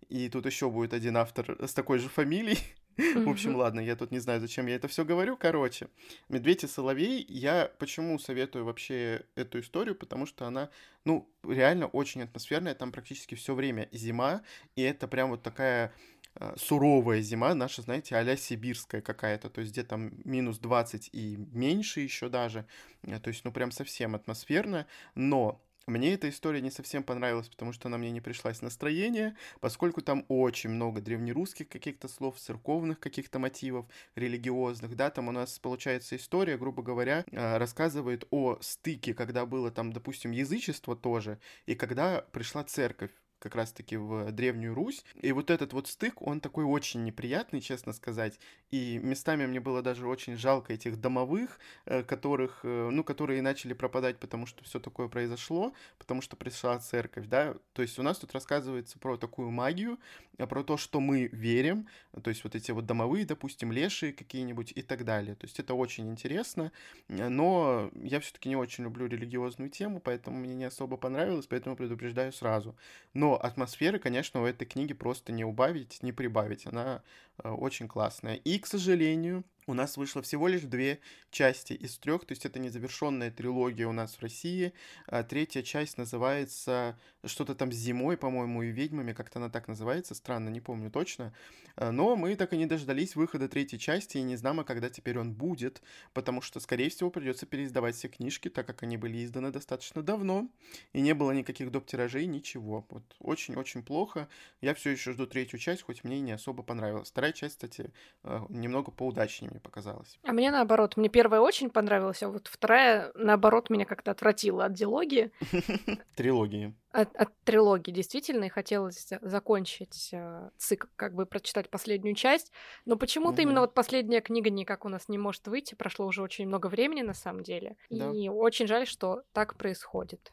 И 0.09 0.29
тут 0.29 0.47
еще 0.47 0.71
будет 0.71 0.95
один 0.95 1.17
автор 1.17 1.57
с 1.65 1.75
такой 1.75 1.99
же 1.99 2.09
фамилией. 2.09 2.59
В 3.15 3.29
общем, 3.29 3.55
ладно, 3.55 3.79
я 3.79 3.95
тут 3.95 4.11
не 4.11 4.19
знаю, 4.19 4.41
зачем 4.41 4.67
я 4.67 4.75
это 4.75 4.89
все 4.89 5.05
говорю. 5.05 5.37
Короче, 5.37 5.89
«Медведь 6.29 6.65
и 6.65 6.67
соловей» 6.67 7.25
я 7.29 7.71
почему 7.79 8.19
советую 8.19 8.65
вообще 8.65 9.25
эту 9.37 9.61
историю, 9.61 9.95
потому 9.95 10.27
что 10.27 10.47
она, 10.47 10.71
ну, 11.05 11.31
реально 11.45 11.87
очень 11.87 12.23
атмосферная, 12.23 12.75
там 12.75 12.91
практически 12.91 13.37
все 13.37 13.55
время 13.55 13.89
зима, 13.93 14.43
и 14.75 14.83
это 14.83 15.07
прям 15.07 15.31
вот 15.31 15.45
такая 15.45 15.93
а, 16.35 16.55
суровая 16.57 17.21
зима, 17.21 17.55
наша, 17.55 17.83
знаете, 17.83 18.17
а 18.17 18.37
сибирская 18.37 19.01
какая-то, 19.01 19.49
то 19.49 19.61
есть 19.61 19.73
где 19.73 19.85
там 19.85 20.11
минус 20.25 20.59
20 20.59 21.11
и 21.13 21.37
меньше 21.53 22.01
еще 22.01 22.29
даже, 22.29 22.67
то 23.03 23.29
есть, 23.29 23.45
ну, 23.45 23.53
прям 23.53 23.71
совсем 23.71 24.17
атмосферно, 24.17 24.89
но 25.15 25.65
мне 25.89 26.15
эта 26.15 26.29
история 26.29 26.61
не 26.61 26.71
совсем 26.71 27.03
понравилась, 27.03 27.49
потому 27.49 27.73
что 27.73 27.89
она 27.89 27.99
мне 27.99 28.11
не 28.11 28.21
пришлась 28.21 28.63
настроение, 28.63 29.37
поскольку 29.61 30.03
там 30.03 30.25
очень 30.29 30.71
много 30.71 31.01
древнерусских 31.01 31.69
каких-то 31.69 32.09
слов, 32.09 32.39
церковных 32.39 33.01
каких-то 33.01 33.39
мотивов, 33.39 33.87
религиозных, 34.15 34.97
да, 34.97 35.11
там 35.11 35.29
у 35.29 35.33
нас 35.33 35.59
получается 35.59 36.17
история, 36.17 36.57
грубо 36.57 36.83
говоря, 36.83 37.25
а, 37.33 37.59
рассказывает 37.59 38.27
о 38.31 38.59
стыке, 38.61 39.15
когда 39.15 39.47
было 39.47 39.71
там, 39.71 39.93
допустим, 39.93 40.31
язычество 40.31 40.97
тоже, 40.97 41.39
и 41.67 41.75
когда 41.75 42.23
пришла 42.33 42.65
церковь 42.65 43.11
как 43.39 43.55
раз-таки 43.55 43.97
в 43.97 44.31
Древнюю 44.33 44.75
Русь. 44.75 45.05
И 45.15 45.33
вот 45.33 45.51
этот 45.51 45.73
вот 45.73 45.87
стык, 45.87 46.23
он 46.23 46.41
такой 46.41 46.65
очень 46.65 47.05
неприятный, 47.05 47.61
честно 47.61 47.93
сказать. 47.93 48.39
И 48.71 48.99
местами 49.03 49.47
мне 49.47 49.61
было 49.61 49.83
даже 49.83 50.07
очень 50.07 50.37
жалко 50.37 50.73
этих 50.73 51.01
домовых, 51.01 51.59
э, 51.87 52.03
которых, 52.03 52.61
э, 52.65 52.89
ну, 52.91 53.05
которые 53.05 53.43
начали 53.43 53.73
пропадать, 53.73 54.19
потому 54.19 54.47
что 54.47 54.65
все 54.65 54.81
такое 54.81 55.09
произошло, 55.09 55.73
потому 55.99 56.21
что 56.21 56.37
пришла 56.37 56.79
церковь, 56.79 57.27
да. 57.27 57.55
То 57.73 57.83
есть 57.83 57.99
у 57.99 58.03
нас 58.03 58.19
тут 58.19 58.33
рассказывается 58.33 58.99
про 58.99 59.17
такую 59.17 59.51
магию, 59.51 59.99
а 60.39 60.47
про 60.47 60.63
то, 60.63 60.77
что 60.77 61.01
мы 61.01 61.29
верим, 61.33 61.89
то 62.23 62.31
есть 62.31 62.45
вот 62.45 62.55
эти 62.55 62.71
вот 62.71 62.87
домовые, 62.87 63.25
допустим, 63.25 63.73
лешие 63.73 64.13
какие-нибудь 64.13 64.73
и 64.75 64.83
так 64.83 65.05
далее. 65.05 65.35
То 65.35 65.47
есть 65.47 65.59
это 65.59 65.75
очень 65.75 66.09
интересно, 66.09 66.73
но 67.09 67.91
я 67.95 68.21
все-таки 68.21 68.49
не 68.49 68.57
очень 68.57 68.85
люблю 68.85 69.07
религиозную 69.07 69.71
тему, 69.71 70.01
поэтому 70.01 70.39
мне 70.39 70.55
не 70.55 70.65
особо 70.65 70.97
понравилось, 70.97 71.47
поэтому 71.47 71.77
предупреждаю 71.77 72.33
сразу. 72.33 72.77
Но 73.15 73.28
но 73.29 73.37
атмосферы, 73.37 73.99
конечно, 73.99 74.41
у 74.41 74.47
этой 74.47 74.65
книги 74.65 74.95
просто 74.95 75.33
не 75.33 75.45
убавить, 75.45 76.03
не 76.03 76.13
прибавить. 76.13 76.67
Она 76.67 77.03
э, 77.43 77.51
очень 77.51 77.87
классная. 77.87 78.37
И, 78.37 78.59
к 78.59 78.67
сожалению, 78.67 79.45
у 79.69 79.75
нас 79.75 79.97
вышло 79.97 80.23
всего 80.23 80.49
лишь 80.49 80.63
две 80.63 80.99
части 81.31 81.75
из 81.75 81.99
трех, 81.99 82.25
то 82.25 82.33
есть 82.33 82.47
это 82.47 82.59
незавершенная 82.59 83.31
трилогия 83.31 83.87
у 83.87 83.93
нас 83.93 84.15
в 84.15 84.23
России. 84.23 84.73
А 85.07 85.23
третья 85.23 85.63
часть 85.63 85.99
называется 85.99 86.99
что-то 87.25 87.55
там 87.55 87.71
с 87.71 87.77
зимой, 87.77 88.17
по-моему, 88.17 88.63
и 88.63 88.71
ведьмами, 88.71 89.13
как-то 89.13 89.39
она 89.39 89.51
так 89.51 89.69
называется, 89.69 90.15
странно, 90.15 90.49
не 90.49 90.61
помню 90.61 90.91
точно. 90.91 91.35
А, 91.77 91.93
но 91.93 92.17
мы 92.17 92.35
так 92.35 92.53
и 92.53 92.57
не 92.57 92.67
дождались 92.67 93.15
выхода 93.15 93.49
третьей 93.49 93.79
части, 93.79 94.19
и 94.19 94.23
не 94.23 94.37
знаем, 94.37 94.61
а 94.61 94.65
когда 94.65 94.89
теперь 94.89 95.19
он 95.19 95.35
будет, 95.35 95.83
потому 96.13 96.41
что, 96.41 96.61
скорее 96.61 96.89
всего, 96.91 97.11
придется 97.11 97.47
переиздавать 97.47 97.95
все 97.95 98.09
книжки, 98.09 98.49
так 98.49 98.67
как 98.67 98.83
они 98.83 98.97
были 98.97 99.25
изданы 99.25 99.51
достаточно 99.51 100.03
давно, 100.03 100.49
и 100.93 101.01
не 101.01 101.15
было 101.15 101.33
никаких 101.33 101.71
доп. 101.71 101.87
тиражей, 101.87 102.27
ничего. 102.27 102.87
Вот 102.89 103.17
очень-очень 103.21 103.83
плохо. 103.83 104.29
Я 104.61 104.75
все 104.75 104.91
еще 104.91 105.13
жду 105.13 105.27
третью 105.27 105.59
часть, 105.59 105.83
хоть 105.83 106.05
мне 106.05 106.19
и 106.19 106.21
не 106.21 106.33
особо 106.33 106.63
понравилась. 106.63 107.11
Вторая 107.11 107.33
часть, 107.33 107.55
кстати, 107.55 107.93
а, 108.23 108.47
немного 108.49 108.91
поудачнее 108.91 109.51
мне 109.59 109.61
показалось. 109.61 110.19
А 110.23 110.33
мне 110.33 110.51
наоборот, 110.51 110.97
мне 110.97 111.09
первая 111.09 111.41
очень 111.41 111.71
понравилась, 111.71 112.23
а 112.23 112.29
вот 112.29 112.47
вторая, 112.47 113.11
наоборот, 113.15 113.71
меня 113.71 113.85
как-то 113.85 114.11
отвратила 114.11 114.65
от 114.65 114.73
диалогии. 114.73 115.33
Трилогии. 116.17 116.75
От, 116.91 117.15
от 117.17 117.29
трилогии, 117.45 117.91
действительно, 117.91 118.45
и 118.45 118.49
хотелось 118.49 119.09
закончить 119.21 120.11
э, 120.13 120.51
цикл, 120.57 120.87
как 120.97 121.15
бы 121.15 121.27
прочитать 121.27 121.69
последнюю 121.71 122.15
часть. 122.15 122.53
Но 122.87 122.97
почему-то 122.97 123.35
угу. 123.35 123.43
именно 123.43 123.61
вот 123.61 123.75
последняя 123.75 124.21
книга 124.21 124.49
никак 124.49 124.85
у 124.85 124.89
нас 124.89 125.09
не 125.09 125.19
может 125.19 125.47
выйти. 125.49 125.75
Прошло 125.75 126.07
уже 126.07 126.23
очень 126.23 126.47
много 126.47 126.69
времени, 126.69 127.03
на 127.03 127.15
самом 127.15 127.43
деле. 127.43 127.77
Да. 127.91 128.11
И 128.11 128.29
очень 128.29 128.67
жаль, 128.67 128.87
что 128.87 129.23
так 129.33 129.57
происходит. 129.57 130.33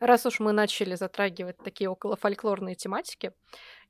Раз 0.00 0.26
уж 0.26 0.40
мы 0.40 0.52
начали 0.52 0.96
затрагивать 0.96 1.56
такие 1.58 1.88
около 1.88 2.16
фольклорные 2.16 2.74
тематики, 2.74 3.32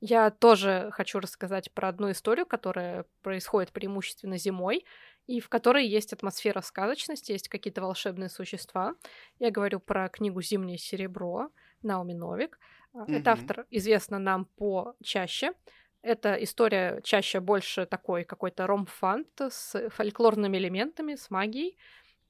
я 0.01 0.29
тоже 0.29 0.89
хочу 0.91 1.19
рассказать 1.19 1.71
про 1.71 1.89
одну 1.89 2.11
историю, 2.11 2.45
которая 2.45 3.05
происходит 3.21 3.71
преимущественно 3.71 4.37
зимой, 4.37 4.85
и 5.27 5.39
в 5.39 5.49
которой 5.49 5.87
есть 5.87 6.13
атмосфера 6.13 6.61
сказочности, 6.61 7.31
есть 7.31 7.49
какие-то 7.49 7.81
волшебные 7.81 8.29
существа. 8.29 8.95
Я 9.39 9.51
говорю 9.51 9.79
про 9.79 10.07
книгу 10.09 10.41
«Зимнее 10.41 10.77
серебро» 10.77 11.49
Науми 11.81 12.13
Новик. 12.13 12.59
Mm-hmm. 12.93 13.19
Это 13.19 13.31
автор 13.31 13.65
известна 13.71 14.19
нам 14.19 14.45
по 14.45 14.95
чаще. 15.03 15.53
Это 16.01 16.35
история 16.35 17.01
чаще 17.03 17.39
больше 17.39 17.87
такой 17.87 18.23
какой-то 18.23 18.67
ром-фант 18.67 19.41
с 19.49 19.89
фольклорными 19.89 20.57
элементами, 20.57 21.15
с 21.15 21.31
магией. 21.31 21.77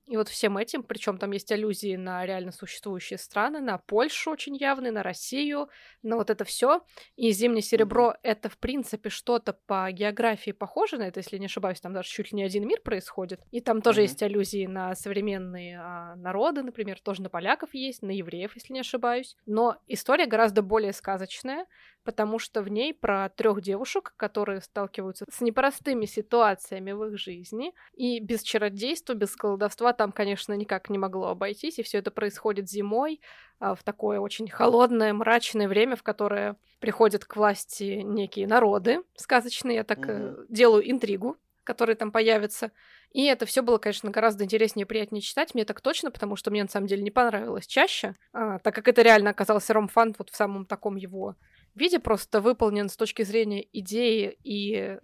И 0.07 0.17
вот 0.17 0.29
всем 0.29 0.57
этим, 0.57 0.83
причем 0.83 1.17
там 1.17 1.31
есть 1.31 1.51
аллюзии 1.51 1.95
на 1.95 2.25
реально 2.25 2.51
существующие 2.51 3.17
страны, 3.17 3.59
на 3.59 3.79
Польшу 3.79 4.31
очень 4.31 4.55
явные, 4.55 4.91
на 4.91 5.01
Россию, 5.01 5.69
на 6.03 6.15
вот 6.15 6.29
это 6.29 6.45
все. 6.45 6.81
И 7.15 7.31
зимнее 7.31 7.63
серебро 7.63 8.11
mm-hmm. 8.11 8.19
это 8.21 8.49
в 8.49 8.57
принципе 8.57 9.09
что-то 9.09 9.53
по 9.53 9.91
географии 9.91 10.51
похоже 10.51 10.97
на 10.97 11.03
это, 11.03 11.21
если 11.21 11.37
не 11.37 11.47
ошибаюсь, 11.47 11.81
там 11.81 11.93
даже 11.93 12.09
чуть 12.09 12.31
ли 12.31 12.37
не 12.37 12.43
один 12.43 12.67
мир 12.67 12.81
происходит. 12.81 13.41
И 13.51 13.61
там 13.61 13.81
тоже 13.81 14.01
mm-hmm. 14.01 14.03
есть 14.03 14.23
аллюзии 14.23 14.65
на 14.67 14.95
современные 14.95 15.79
а, 15.79 16.15
народы, 16.15 16.61
например, 16.61 16.99
тоже 16.99 17.23
на 17.23 17.29
поляков 17.29 17.73
есть, 17.73 18.03
на 18.03 18.11
евреев, 18.11 18.55
если 18.55 18.73
не 18.73 18.81
ошибаюсь. 18.81 19.35
Но 19.47 19.77
история 19.87 20.27
гораздо 20.27 20.61
более 20.61 20.93
сказочная 20.93 21.65
потому 22.05 22.39
что 22.39 22.61
в 22.61 22.69
ней 22.69 22.93
про 22.93 23.29
трех 23.29 23.61
девушек, 23.61 24.13
которые 24.15 24.61
сталкиваются 24.61 25.25
с 25.29 25.41
непростыми 25.41 26.05
ситуациями 26.05 26.91
в 26.91 27.03
их 27.05 27.17
жизни, 27.17 27.73
и 27.93 28.19
без 28.19 28.43
чародейства, 28.43 29.15
без 29.15 29.35
колдовства 29.35 29.91
там, 29.91 30.11
конечно, 30.11 30.53
никак 30.53 30.89
не 30.89 30.97
могло 30.97 31.29
обойтись, 31.29 31.79
и 31.79 31.83
все 31.83 31.97
это 31.97 32.11
происходит 32.11 32.69
зимой, 32.69 33.19
а, 33.59 33.75
в 33.75 33.83
такое 33.83 34.19
очень 34.19 34.49
холодное, 34.49 35.13
мрачное 35.13 35.67
время, 35.67 35.95
в 35.95 36.03
которое 36.03 36.55
приходят 36.79 37.25
к 37.25 37.35
власти 37.35 38.01
некие 38.03 38.47
народы 38.47 39.01
сказочные. 39.15 39.77
Я 39.77 39.83
так 39.83 39.99
mm-hmm. 39.99 40.45
делаю 40.49 40.89
интригу, 40.89 41.37
которые 41.63 41.95
там 41.95 42.11
появятся. 42.11 42.71
И 43.11 43.25
это 43.25 43.45
все 43.45 43.61
было, 43.61 43.77
конечно, 43.77 44.11
гораздо 44.11 44.43
интереснее 44.43 44.83
и 44.83 44.87
приятнее 44.87 45.21
читать. 45.21 45.55
Мне 45.55 45.63
так 45.65 45.81
точно, 45.81 46.11
потому 46.11 46.35
что 46.35 46.51
мне 46.51 46.63
на 46.63 46.69
самом 46.69 46.87
деле 46.87 47.01
не 47.01 47.11
понравилось 47.11 47.65
чаще, 47.65 48.15
а, 48.33 48.59
так 48.59 48.75
как 48.75 48.87
это 48.87 49.01
реально 49.01 49.31
оказался 49.31 49.73
ромфан 49.73 50.13
вот 50.17 50.29
в 50.29 50.35
самом 50.35 50.65
таком 50.65 50.97
его 50.97 51.35
виде 51.79 51.99
просто 51.99 52.41
выполнен 52.41 52.89
с 52.89 52.95
точки 52.95 53.23
зрения 53.23 53.65
идеи 53.73 54.37
и 54.43 54.97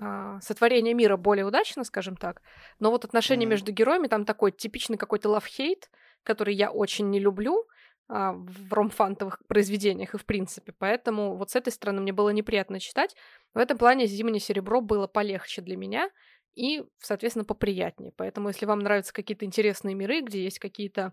а, 0.00 0.40
сотворения 0.40 0.94
мира 0.94 1.16
более 1.16 1.44
удачно, 1.44 1.84
скажем 1.84 2.16
так. 2.16 2.42
Но 2.78 2.90
вот 2.90 3.04
отношения 3.04 3.46
mm-hmm. 3.46 3.50
между 3.50 3.72
героями 3.72 4.06
там 4.06 4.24
такой 4.24 4.52
типичный 4.52 4.96
какой-то 4.96 5.28
love-hate, 5.28 5.84
который 6.22 6.54
я 6.54 6.70
очень 6.70 7.10
не 7.10 7.18
люблю 7.18 7.66
а, 8.08 8.32
в 8.32 8.72
ромфантовых 8.72 9.40
произведениях 9.46 10.14
и 10.14 10.18
в 10.18 10.24
принципе. 10.24 10.72
Поэтому 10.78 11.36
вот 11.36 11.50
с 11.50 11.56
этой 11.56 11.72
стороны 11.72 12.00
мне 12.00 12.12
было 12.12 12.30
неприятно 12.30 12.80
читать. 12.80 13.14
В 13.54 13.58
этом 13.58 13.78
плане 13.78 14.06
«Зимнее 14.06 14.40
серебро» 14.40 14.80
было 14.80 15.06
полегче 15.06 15.62
для 15.62 15.76
меня 15.76 16.10
и, 16.54 16.84
соответственно, 16.98 17.44
поприятнее. 17.44 18.12
Поэтому 18.16 18.48
если 18.48 18.66
вам 18.66 18.80
нравятся 18.80 19.12
какие-то 19.12 19.44
интересные 19.44 19.94
миры, 19.94 20.20
где 20.20 20.42
есть 20.42 20.58
какие-то 20.58 21.12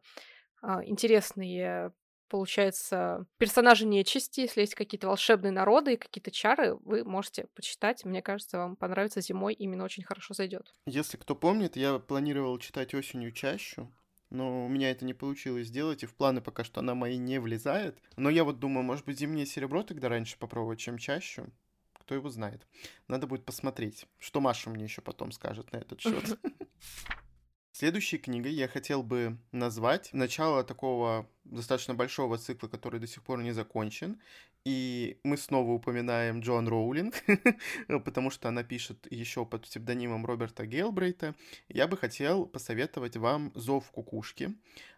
а, 0.61 0.83
интересные 0.85 1.91
получается, 2.29 3.25
персонажи 3.37 3.85
нечисти, 3.85 4.41
если 4.41 4.61
есть 4.61 4.75
какие-то 4.75 5.07
волшебные 5.07 5.51
народы 5.51 5.93
и 5.93 5.97
какие-то 5.97 6.31
чары, 6.31 6.75
вы 6.85 7.03
можете 7.03 7.47
почитать. 7.55 8.05
Мне 8.05 8.21
кажется, 8.21 8.57
вам 8.57 8.75
понравится 8.75 9.21
зимой, 9.21 9.53
именно 9.53 9.83
очень 9.83 10.03
хорошо 10.03 10.33
зайдет. 10.33 10.73
Если 10.85 11.17
кто 11.17 11.35
помнит, 11.35 11.75
я 11.75 11.99
планировал 11.99 12.57
читать 12.59 12.93
осенью 12.93 13.31
чащу, 13.31 13.91
но 14.29 14.65
у 14.65 14.69
меня 14.69 14.91
это 14.91 15.05
не 15.05 15.13
получилось 15.13 15.67
сделать, 15.67 16.03
и 16.03 16.05
в 16.05 16.13
планы 16.13 16.41
пока 16.41 16.63
что 16.63 16.79
она 16.79 16.95
мои 16.95 17.17
не 17.17 17.39
влезает. 17.39 17.99
Но 18.15 18.29
я 18.29 18.43
вот 18.43 18.59
думаю, 18.59 18.83
может 18.83 19.05
быть, 19.05 19.19
зимнее 19.19 19.45
серебро 19.45 19.83
тогда 19.83 20.09
раньше 20.09 20.37
попробовать, 20.37 20.79
чем 20.79 20.97
чащу. 20.97 21.51
Кто 21.93 22.15
его 22.15 22.29
знает. 22.29 22.65
Надо 23.07 23.27
будет 23.27 23.45
посмотреть, 23.45 24.07
что 24.17 24.39
Маша 24.41 24.69
мне 24.69 24.83
еще 24.83 25.01
потом 25.01 25.31
скажет 25.31 25.71
на 25.71 25.77
этот 25.77 26.01
счет. 26.01 26.39
Следующей 27.71 28.17
книгой 28.17 28.51
я 28.51 28.67
хотел 28.67 29.03
бы 29.03 29.37
назвать 29.51 30.09
начало 30.11 30.63
такого 30.63 31.29
достаточно 31.43 31.93
большого 31.93 32.37
цикла, 32.37 32.67
который 32.67 32.99
до 32.99 33.07
сих 33.07 33.23
пор 33.23 33.41
не 33.41 33.51
закончен. 33.51 34.19
И 34.65 35.19
мы 35.23 35.37
снова 35.37 35.71
упоминаем 35.71 36.41
Джон 36.41 36.67
Роулинг, 36.67 37.15
потому 37.87 38.29
что 38.29 38.49
она 38.49 38.63
пишет 38.63 39.07
еще 39.11 39.45
под 39.45 39.63
псевдонимом 39.63 40.25
Роберта 40.25 40.65
Гейлбрейта. 40.65 41.35
Я 41.69 41.87
бы 41.87 41.97
хотел 41.97 42.45
посоветовать 42.45 43.17
вам 43.17 43.51
«Зов 43.55 43.89
кукушки», 43.91 44.55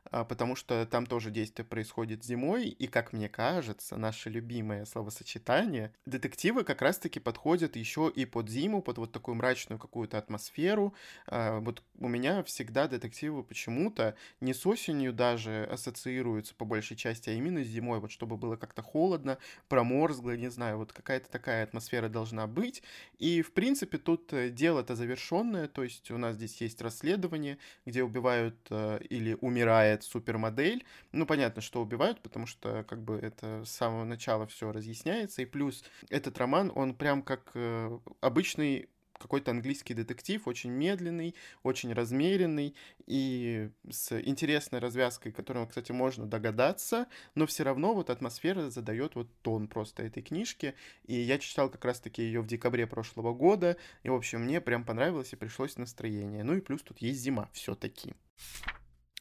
а, 0.09 0.25
потому 0.25 0.55
что 0.55 0.85
там 0.85 1.05
тоже 1.05 1.29
действие 1.29 1.65
происходит 1.65 2.23
зимой, 2.23 2.67
и, 2.67 2.87
как 2.87 3.13
мне 3.13 3.29
кажется, 3.29 3.97
наше 3.97 4.29
любимое 4.29 4.85
словосочетание, 4.85 5.93
детективы 6.05 6.63
как 6.63 6.81
раз-таки 6.81 7.19
подходят 7.19 7.75
еще 7.75 8.11
и 8.13 8.25
под 8.25 8.49
зиму, 8.49 8.81
под 8.81 8.97
вот 8.97 9.11
такую 9.11 9.35
мрачную 9.35 9.79
какую-то 9.79 10.17
атмосферу. 10.17 10.93
А, 11.27 11.59
вот 11.59 11.83
у 11.99 12.07
меня 12.07 12.43
всегда 12.43 12.87
детективы 12.87 13.43
почему-то 13.43 14.15
не 14.39 14.53
с 14.53 14.65
осенью 14.65 15.13
даже 15.13 15.67
ассоциируются 15.71 16.55
по 16.55 16.65
большей 16.65 16.97
части, 16.97 17.29
а 17.29 17.33
именно 17.33 17.63
с 17.63 17.67
зимой, 17.67 17.99
вот 17.99 18.11
чтобы 18.11 18.37
было 18.37 18.55
как-то 18.55 18.81
холодно, 18.81 19.37
проморзгло, 19.67 20.35
не 20.35 20.49
знаю, 20.49 20.77
вот 20.77 20.93
какая-то 20.93 21.29
такая 21.29 21.63
атмосфера 21.63 22.09
должна 22.09 22.47
быть. 22.47 22.83
И, 23.19 23.41
в 23.41 23.53
принципе, 23.53 23.97
тут 23.97 24.31
э, 24.33 24.49
дело-то 24.49 24.95
завершенное, 24.95 25.67
то 25.67 25.83
есть 25.83 26.11
у 26.11 26.17
нас 26.17 26.35
здесь 26.35 26.59
есть 26.61 26.81
расследование, 26.81 27.57
где 27.85 28.03
убивают 28.03 28.55
э, 28.69 28.99
или 29.09 29.37
умирает 29.41 30.03
супермодель. 30.03 30.85
Ну, 31.11 31.25
понятно, 31.25 31.61
что 31.61 31.81
убивают, 31.81 32.21
потому 32.21 32.47
что 32.47 32.83
как 32.87 33.01
бы 33.01 33.15
это 33.15 33.63
с 33.65 33.71
самого 33.71 34.03
начала 34.03 34.47
все 34.47 34.71
разъясняется. 34.71 35.41
И 35.41 35.45
плюс 35.45 35.83
этот 36.09 36.37
роман, 36.37 36.71
он 36.75 36.93
прям 36.93 37.21
как 37.21 37.51
э, 37.53 37.99
обычный 38.19 38.89
какой-то 39.21 39.51
английский 39.51 39.93
детектив, 39.93 40.47
очень 40.47 40.71
медленный, 40.71 41.35
очень 41.63 41.93
размеренный 41.93 42.75
и 43.07 43.69
с 43.89 44.19
интересной 44.19 44.79
развязкой, 44.79 45.31
которую, 45.31 45.67
кстати, 45.67 45.91
можно 45.91 46.25
догадаться, 46.25 47.07
но 47.35 47.45
все 47.45 47.63
равно 47.63 47.93
вот 47.93 48.09
атмосфера 48.09 48.69
задает 48.69 49.15
вот 49.15 49.27
тон 49.41 49.67
просто 49.67 50.03
этой 50.03 50.23
книжки. 50.23 50.73
И 51.05 51.15
я 51.15 51.37
читал 51.39 51.69
как 51.69 51.83
раз-таки 51.85 52.21
ее 52.21 52.41
в 52.41 52.47
декабре 52.47 52.87
прошлого 52.87 53.33
года, 53.33 53.77
и, 54.03 54.09
в 54.09 54.13
общем, 54.13 54.41
мне 54.41 54.61
прям 54.61 54.83
понравилось 54.83 55.33
и 55.33 55.35
пришлось 55.35 55.77
настроение. 55.77 56.43
Ну 56.43 56.55
и 56.55 56.61
плюс 56.61 56.81
тут 56.81 56.99
есть 56.99 57.19
зима 57.19 57.49
все-таки. 57.53 58.13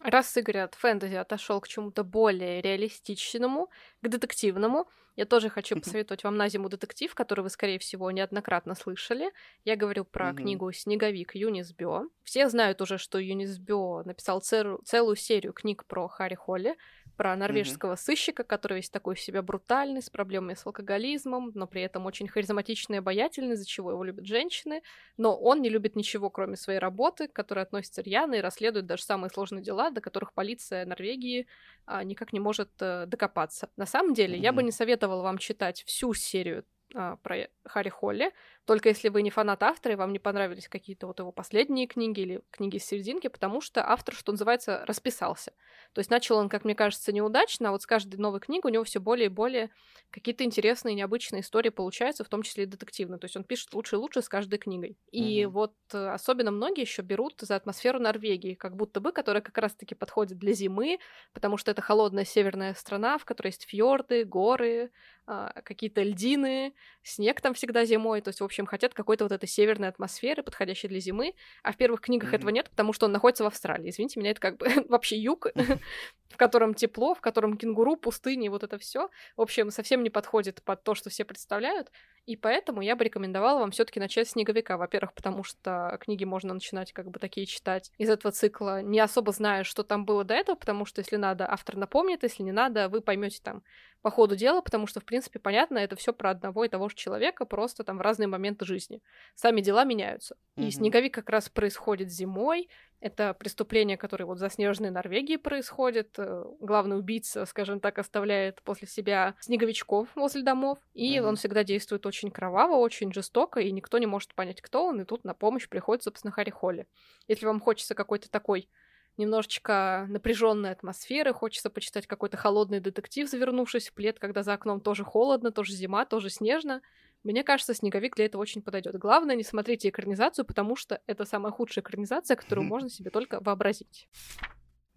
Раз 0.02 0.37
Игорь 0.37 0.59
от 0.59 0.75
фэнтези 0.75 1.14
отошел 1.14 1.61
к 1.61 1.69
чему-то 1.69 2.04
более 2.04 2.62
реалистичному, 2.62 3.71
к 4.02 4.09
детективному, 4.09 4.88
я 5.16 5.26
тоже 5.26 5.50
хочу 5.50 5.78
посоветовать 5.78 6.25
вам 6.25 6.38
на 6.38 6.49
зиму 6.49 6.71
детектив, 6.71 7.14
который 7.14 7.42
вы, 7.42 7.50
скорее 7.50 7.78
всего, 7.78 8.11
неоднократно 8.11 8.75
слышали. 8.75 9.30
Я 9.64 9.76
говорю 9.76 10.07
про 10.07 10.33
книгу 10.33 10.73
«Снеговик» 10.73 11.35
Юнис 11.35 11.75
Бё. 11.75 12.09
Все 12.23 12.49
знают 12.49 12.80
уже, 12.80 12.97
что 12.97 13.19
Юнис 13.19 13.59
Бё 13.59 14.02
написал 14.04 14.40
целую 14.40 15.16
серию 15.16 15.52
книг 15.52 15.85
про 15.85 16.09
Харри 16.09 16.37
Холли 16.37 16.75
про 17.21 17.37
норвежского 17.37 17.93
mm-hmm. 17.93 18.03
сыщика, 18.03 18.45
который 18.45 18.77
весь 18.77 18.89
такой 18.89 19.15
в 19.15 19.21
себя 19.21 19.43
брутальный, 19.43 20.00
с 20.00 20.09
проблемами 20.09 20.55
с 20.55 20.65
алкоголизмом, 20.65 21.53
но 21.55 21.67
при 21.67 21.83
этом 21.83 22.07
очень 22.07 22.27
харизматичный 22.27 22.97
и 22.97 22.99
обаятельный, 23.00 23.57
из-за 23.57 23.67
чего 23.67 23.91
его 23.91 24.03
любят 24.05 24.25
женщины. 24.25 24.81
Но 25.19 25.37
он 25.37 25.61
не 25.61 25.69
любит 25.69 25.97
ничего, 25.97 26.31
кроме 26.31 26.57
своей 26.57 26.79
работы, 26.79 27.29
которая 27.29 27.67
относится 27.67 28.00
рьяно 28.00 28.37
и 28.37 28.41
расследует 28.41 28.87
даже 28.87 29.03
самые 29.03 29.31
сложные 29.31 29.62
дела, 29.62 29.91
до 29.91 30.00
которых 30.00 30.33
полиция 30.33 30.87
Норвегии 30.87 31.47
а, 31.85 32.05
никак 32.05 32.33
не 32.33 32.41
может 32.41 32.71
а, 32.81 33.05
докопаться. 33.05 33.69
На 33.77 33.85
самом 33.85 34.15
деле, 34.15 34.39
mm-hmm. 34.39 34.43
я 34.43 34.53
бы 34.55 34.62
не 34.62 34.73
советовала 34.73 35.23
вам 35.23 35.37
читать 35.37 35.85
всю 35.87 36.15
серию 36.15 36.65
а, 36.95 37.17
про 37.17 37.49
Харри 37.67 37.91
Холли, 37.91 38.33
только 38.65 38.89
если 38.89 39.11
вы 39.11 39.21
не 39.21 39.31
фанат 39.31 39.62
автора, 39.62 39.93
и 39.93 39.97
вам 39.97 40.12
не 40.12 40.19
понравились 40.19 40.69
какие-то 40.69 41.07
вот 41.07 41.19
его 41.19 41.33
последние 41.33 41.87
книги 41.87 42.21
или 42.21 42.43
книги 42.50 42.79
с 42.79 42.87
серединки, 42.87 43.29
потому 43.29 43.61
что 43.61 43.87
автор, 43.87 44.15
что 44.15 44.33
называется, 44.33 44.85
расписался. 44.87 45.53
То 45.93 46.01
есть 46.01 46.11
начал 46.11 46.37
он, 46.37 46.49
как 46.49 46.65
мне 46.65 46.75
кажется, 46.75 47.13
неудачно, 47.13 47.69
а 47.69 47.73
вот 47.73 47.83
с 47.83 47.87
каждой 47.87 48.17
новой 48.17 48.41
книгой 48.41 48.71
у 48.71 48.75
него 48.75 48.85
все 48.85 49.01
более 49.01 49.27
и 49.27 49.29
более 49.29 49.71
какие-то 50.11 50.45
интересные, 50.45 50.95
необычные 50.95 51.41
истории 51.41 51.71
получаются, 51.71 52.25
в 52.25 52.29
том 52.29 52.43
числе 52.43 52.65
и 52.65 52.67
детективные. 52.67 53.19
То 53.19 53.27
есть 53.27 53.37
он 53.37 53.45
пишет 53.45 53.73
лучше 53.75 53.97
и 53.97 53.99
лучше 53.99 54.23
с 54.23 54.29
каждой 54.29 54.59
книгой. 54.59 54.97
И 55.11 55.43
mm-hmm. 55.43 55.49
вот 55.49 55.75
э, 55.93 56.09
особенно 56.09 56.51
многие 56.51 56.83
еще 56.83 57.03
берут 57.03 57.35
за 57.41 57.57
атмосферу 57.57 57.99
Норвегии, 58.01 58.55
как 58.55 58.77
будто 58.77 59.01
бы, 59.01 59.13
которая 59.13 59.43
как 59.43 59.57
раз-таки 59.59 59.95
подходит 59.95 60.39
для 60.39 60.53
зимы, 60.53 60.99
потому 61.33 61.57
что 61.57 61.71
это 61.71 61.83
холодная 61.83 62.25
северная 62.25 62.75
страна, 62.75 63.19
в 63.19 63.25
которой 63.25 63.49
есть 63.49 63.67
фьорды, 63.69 64.25
горы, 64.25 64.91
а, 65.27 65.53
какие-то 65.63 66.03
льдины, 66.03 66.75
снег 67.05 67.41
там 67.41 67.55
всегда 67.55 67.85
зимой, 67.85 68.21
то 68.21 68.31
есть, 68.31 68.41
в 68.41 68.45
общем, 68.45 68.67
хотят 68.67 68.95
какой-то 68.95 69.25
вот 69.25 69.33
этой 69.33 69.47
северной 69.47 69.87
атмосферы, 69.87 70.43
подходящей 70.43 70.89
для 70.89 70.99
зимы, 70.99 71.35
а 71.63 71.73
в 71.73 71.77
первых 71.77 72.01
книгах 72.01 72.33
mm-hmm. 72.33 72.37
этого 72.37 72.51
нет, 72.51 72.69
потому 72.71 72.93
что 72.93 73.07
он 73.07 73.13
находится 73.13 73.45
в 73.45 73.47
Австралии. 73.47 73.91
Извините 73.91 74.19
меня, 74.19 74.33
это 74.33 74.41
как 74.41 74.57
бы 74.57 74.67
вообще 74.89 75.17
юг, 75.17 75.47
в 76.29 76.37
котором 76.37 76.75
тепло, 76.75 77.15
в 77.15 77.21
котором 77.21 77.57
кенгуру, 77.57 77.97
пустыни, 77.97 78.49
вот 78.49 78.63
это 78.63 78.79
все. 78.79 79.11
В 79.37 79.41
общем, 79.41 79.71
совсем 79.71 80.03
не 80.03 80.11
подходит 80.11 80.63
под 80.63 80.85
то, 80.85 80.95
что 80.95 81.11
все 81.11 81.25
представляют. 81.25 81.91
И 82.31 82.37
поэтому 82.37 82.81
я 82.81 82.95
бы 82.95 83.03
рекомендовала 83.03 83.59
вам 83.59 83.73
все-таки 83.73 83.99
начать 83.99 84.29
с 84.29 84.31
снеговика. 84.31 84.77
Во-первых, 84.77 85.15
потому 85.15 85.43
что 85.43 85.99
книги 86.01 86.23
можно 86.23 86.55
начинать 86.55 86.93
как 86.93 87.11
бы 87.11 87.19
такие 87.19 87.45
читать 87.45 87.91
из 87.99 88.09
этого 88.09 88.31
цикла, 88.31 88.83
не 88.83 89.01
особо 89.01 89.33
зная, 89.33 89.65
что 89.65 89.83
там 89.83 90.05
было 90.05 90.23
до 90.23 90.35
этого, 90.35 90.55
потому 90.55 90.85
что 90.85 91.01
если 91.01 91.17
надо, 91.17 91.51
автор 91.51 91.77
напомнит, 91.77 92.23
если 92.23 92.45
не 92.45 92.53
надо, 92.53 92.89
вы 92.89 93.01
поймете 93.01 93.41
там 93.43 93.65
по 94.03 94.11
ходу 94.11 94.37
дела, 94.37 94.61
потому 94.63 94.87
что, 94.87 95.01
в 95.01 95.05
принципе, 95.05 95.39
понятно, 95.39 95.79
это 95.79 95.97
все 95.97 96.13
про 96.13 96.31
одного 96.31 96.65
и 96.65 96.69
того 96.69 96.89
же 96.89 96.97
человека, 96.97 97.45
просто 97.45 97.85
там 97.85 97.99
в 97.99 98.01
разные 98.01 98.29
моменты 98.29 98.65
жизни. 98.65 99.03
Сами 99.35 99.61
дела 99.61 99.85
меняются. 99.85 100.37
Mm-hmm. 100.57 100.67
И 100.67 100.71
снеговик 100.71 101.15
как 101.15 101.29
раз 101.29 101.49
происходит 101.49 102.11
зимой. 102.11 102.69
Это 103.01 103.35
преступление, 103.35 103.97
которое 103.97 104.27
вот 104.27 104.37
в 104.37 104.41
заснеженной 104.41 104.91
Норвегии 104.91 105.37
происходит. 105.37 106.15
Э, 106.19 106.45
главный 106.61 106.99
убийца, 106.99 107.45
скажем 107.47 107.81
так, 107.81 107.99
оставляет 107.99 108.63
после 108.63 108.89
себя 108.89 109.35
снеговичков 109.41 110.09
возле 110.15 110.43
домов. 110.43 110.79
И 110.93 111.17
mm-hmm. 111.17 111.23
он 111.23 111.37
всегда 111.37 111.65
действует 111.65 112.07
очень 112.07 112.20
кроваво, 112.29 112.75
очень 112.75 113.12
жестоко, 113.12 113.61
и 113.61 113.73
никто 113.73 113.99
не 113.99 114.07
может 114.07 114.35
понять, 114.35 114.61
кто 114.61 114.85
он. 114.87 115.00
И 115.00 115.05
тут 115.05 115.25
на 115.25 115.33
помощь 115.33 115.69
приходит, 115.69 116.03
собственно, 116.03 116.33
Харри 116.33 116.50
Холли. 116.50 116.87
Если 117.29 117.47
вам 117.47 117.61
хочется 117.61 117.95
какой-то 117.95 118.31
такой 118.31 118.69
немножечко 119.17 120.07
напряженной 120.09 120.73
атмосферы, 120.73 121.33
хочется 121.33 121.71
почитать 121.71 122.07
какой-то 122.07 122.37
холодный 122.37 122.81
детектив, 122.81 123.29
завернувшись 123.29 123.89
в 123.89 123.95
плед, 123.95 124.19
когда 124.19 124.43
за 124.43 124.55
окном 124.55 124.81
тоже 124.81 125.05
холодно, 125.05 125.53
тоже 125.53 125.73
зима, 125.73 126.05
тоже 126.05 126.31
снежно. 126.31 126.83
Мне 127.23 127.45
кажется, 127.45 127.75
снеговик 127.75 128.17
для 128.17 128.27
этого 128.27 128.43
очень 128.43 128.62
подойдет. 128.62 128.97
Главное, 128.99 129.37
не 129.37 129.45
смотрите 129.45 129.89
экранизацию, 129.89 130.45
потому 130.45 130.75
что 130.75 131.00
это 131.07 131.25
самая 131.25 131.53
худшая 131.53 131.83
экранизация, 131.83 132.37
которую 132.37 132.67
можно 132.67 132.89
себе 132.89 133.11
только 133.11 133.41
вообразить 133.41 134.09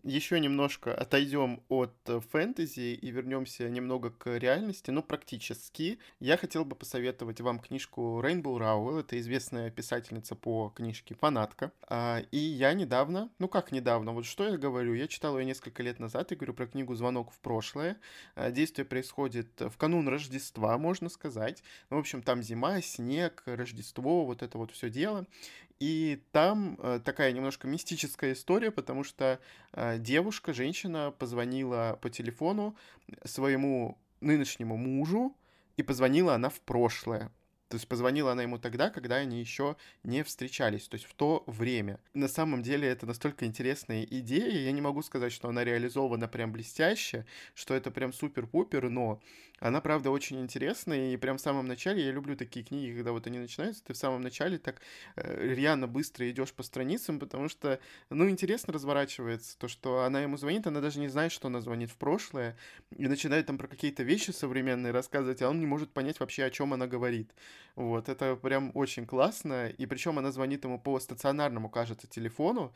еще 0.04 0.40
немножко 0.40 0.94
отойдем 0.94 1.64
от 1.70 1.94
э, 2.08 2.20
фэнтези 2.20 2.94
и 2.94 3.12
вернемся 3.12 3.70
немного 3.70 4.12
к 4.12 4.38
реальности, 4.38 4.92
ну, 4.92 5.02
практически. 5.02 5.98
Я 6.20 6.38
хотел 6.38 6.66
бы 6.66 6.76
посоветовать 6.76 7.40
вам 7.42 7.60
книжку 7.60 8.22
Рейнбоу 8.22 8.58
Рауэлл, 8.58 9.00
это 9.00 9.18
известная 9.20 9.72
писательница 9.72 10.36
по 10.36 10.70
книжке 10.76 11.16
«Фанатка». 11.16 11.72
А, 11.88 12.22
и 12.32 12.38
я 12.38 12.74
недавно, 12.74 13.30
ну 13.40 13.48
как 13.48 13.72
недавно, 13.72 14.12
вот 14.12 14.26
что 14.26 14.46
я 14.46 14.58
говорю, 14.58 14.94
я 14.94 15.08
читал 15.08 15.40
ее 15.40 15.46
несколько 15.46 15.82
лет 15.84 16.00
назад, 16.00 16.32
я 16.32 16.38
говорю 16.38 16.54
про 16.54 16.68
книгу 16.68 16.94
«Звонок 16.96 17.32
в 17.32 17.40
прошлое». 17.40 17.98
А, 18.36 18.52
действие 18.52 18.86
происходит 18.86 19.50
в 19.60 19.78
канун 19.78 20.10
Рождества, 20.10 20.78
можно 20.78 21.08
сказать. 21.08 21.64
Ну, 21.90 21.98
в 21.98 22.00
общем, 22.02 22.22
там 22.22 22.44
зима, 22.44 22.82
снег, 22.82 23.44
Рождество, 23.46 24.26
вот 24.26 24.44
это 24.44 24.58
вот 24.58 24.72
все 24.72 24.90
дело. 24.90 25.26
И 25.84 26.24
там 26.32 26.80
э, 26.82 27.02
такая 27.04 27.34
немножко 27.34 27.68
мистическая 27.68 28.32
история, 28.32 28.72
потому 28.72 29.04
что 29.04 29.42
э, 29.74 29.98
девушка, 30.00 30.54
женщина 30.54 31.14
позвонила 31.20 32.00
по 32.02 32.10
телефону 32.10 32.78
своему 33.26 33.98
нынешнему 34.22 34.78
мужу, 34.78 35.36
и 35.76 35.84
позвонила 35.84 36.36
она 36.36 36.48
в 36.48 36.62
прошлое. 36.62 37.34
То 37.68 37.76
есть 37.76 37.90
позвонила 37.90 38.32
она 38.32 38.44
ему 38.44 38.60
тогда, 38.60 38.92
когда 38.92 39.16
они 39.16 39.42
еще 39.42 39.76
не 40.04 40.24
встречались, 40.24 40.88
то 40.88 40.96
есть 40.96 41.06
в 41.06 41.14
то 41.16 41.44
время. 41.48 42.00
На 42.14 42.30
самом 42.30 42.62
деле 42.62 42.88
это 42.88 43.06
настолько 43.06 43.46
интересная 43.46 44.04
идея, 44.04 44.60
я 44.60 44.72
не 44.72 44.80
могу 44.80 45.02
сказать, 45.02 45.34
что 45.34 45.50
она 45.50 45.66
реализована 45.66 46.30
прям 46.30 46.54
блестяще, 46.54 47.26
что 47.56 47.74
это 47.74 47.92
прям 47.92 48.14
супер-пупер, 48.14 48.90
но 48.90 49.20
она, 49.64 49.80
правда, 49.80 50.12
очень 50.12 50.42
интересная, 50.42 51.14
и 51.14 51.18
прям 51.18 51.38
в 51.38 51.42
самом 51.42 51.66
начале, 51.68 52.04
я 52.04 52.12
люблю 52.12 52.36
такие 52.36 52.66
книги, 52.66 52.96
когда 52.96 53.14
вот 53.14 53.28
они 53.28 53.40
начинаются, 53.40 53.82
ты 53.82 53.94
в 53.94 53.98
самом 53.98 54.22
начале 54.22 54.58
так 54.58 54.82
э, 55.16 55.54
рьяно 55.54 55.88
быстро 55.88 56.30
идешь 56.30 56.52
по 56.52 56.64
страницам, 56.64 57.18
потому 57.18 57.48
что, 57.48 57.80
ну, 58.10 58.30
интересно 58.30 58.74
разворачивается 58.74 59.58
то, 59.58 59.70
что 59.70 60.04
она 60.04 60.22
ему 60.22 60.36
звонит, 60.36 60.68
она 60.68 60.82
даже 60.82 61.00
не 61.00 61.08
знает, 61.08 61.32
что 61.32 61.48
она 61.48 61.62
звонит 61.62 61.92
в 61.92 61.96
прошлое, 61.96 62.58
и 62.98 63.08
начинает 63.08 63.46
там 63.46 63.58
про 63.58 63.68
какие-то 63.68 64.04
вещи 64.04 64.32
современные 64.32 64.92
рассказывать, 64.92 65.42
а 65.42 65.50
он 65.50 65.62
не 65.62 65.66
может 65.66 65.94
понять 65.94 66.20
вообще, 66.20 66.44
о 66.44 66.50
чем 66.50 66.74
она 66.74 66.86
говорит. 66.86 67.32
Вот, 67.76 68.10
это 68.10 68.36
прям 68.36 68.70
очень 68.74 69.06
классно, 69.06 69.70
и 69.70 69.86
причем 69.86 70.20
она 70.20 70.34
звонит 70.34 70.66
ему 70.66 70.78
по 70.78 71.00
стационарному, 71.00 71.70
кажется, 71.70 72.06
телефону, 72.06 72.74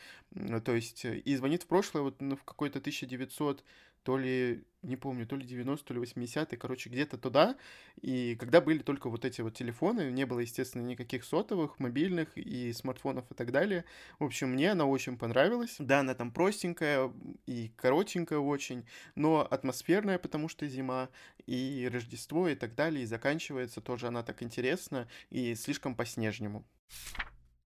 то 0.63 0.73
есть, 0.73 1.03
и 1.03 1.35
звонит 1.35 1.63
в 1.63 1.67
прошлое, 1.67 2.03
вот 2.03 2.21
ну, 2.21 2.37
в 2.37 2.45
какой-то 2.45 2.79
1900 2.79 3.63
то 4.07 4.17
ли, 4.17 4.63
не 4.83 4.95
помню, 4.95 5.27
то 5.27 5.35
ли 5.35 5.45
90, 5.45 5.85
то 5.85 5.93
ли 5.93 5.99
80-е, 5.99 6.57
короче, 6.57 6.89
где-то 6.89 7.17
туда. 7.17 7.57
И 8.01 8.37
когда 8.39 8.61
были 8.61 8.79
только 8.79 9.09
вот 9.09 9.25
эти 9.25 9.41
вот 9.41 9.53
телефоны, 9.53 10.11
не 10.11 10.25
было, 10.25 10.39
естественно, 10.39 10.81
никаких 10.81 11.25
сотовых, 11.25 11.77
мобильных 11.77 12.29
и 12.37 12.71
смартфонов 12.71 13.29
и 13.29 13.33
так 13.33 13.51
далее. 13.51 13.83
В 14.17 14.23
общем, 14.23 14.51
мне 14.51 14.71
она 14.71 14.85
очень 14.85 15.17
понравилась. 15.17 15.75
Да, 15.79 15.99
она 15.99 16.13
там 16.13 16.31
простенькая 16.31 17.11
и 17.45 17.73
коротенькая 17.75 18.39
очень, 18.39 18.87
но 19.15 19.41
атмосферная, 19.41 20.19
потому 20.19 20.47
что 20.47 20.65
зима, 20.69 21.09
и 21.45 21.89
Рождество 21.91 22.47
и 22.47 22.55
так 22.55 22.75
далее, 22.75 23.03
и 23.03 23.05
заканчивается 23.05 23.81
тоже 23.81 24.07
она 24.07 24.23
так 24.23 24.41
интересно 24.41 25.09
и 25.29 25.53
слишком 25.55 25.95
по-снежнему. 25.95 26.63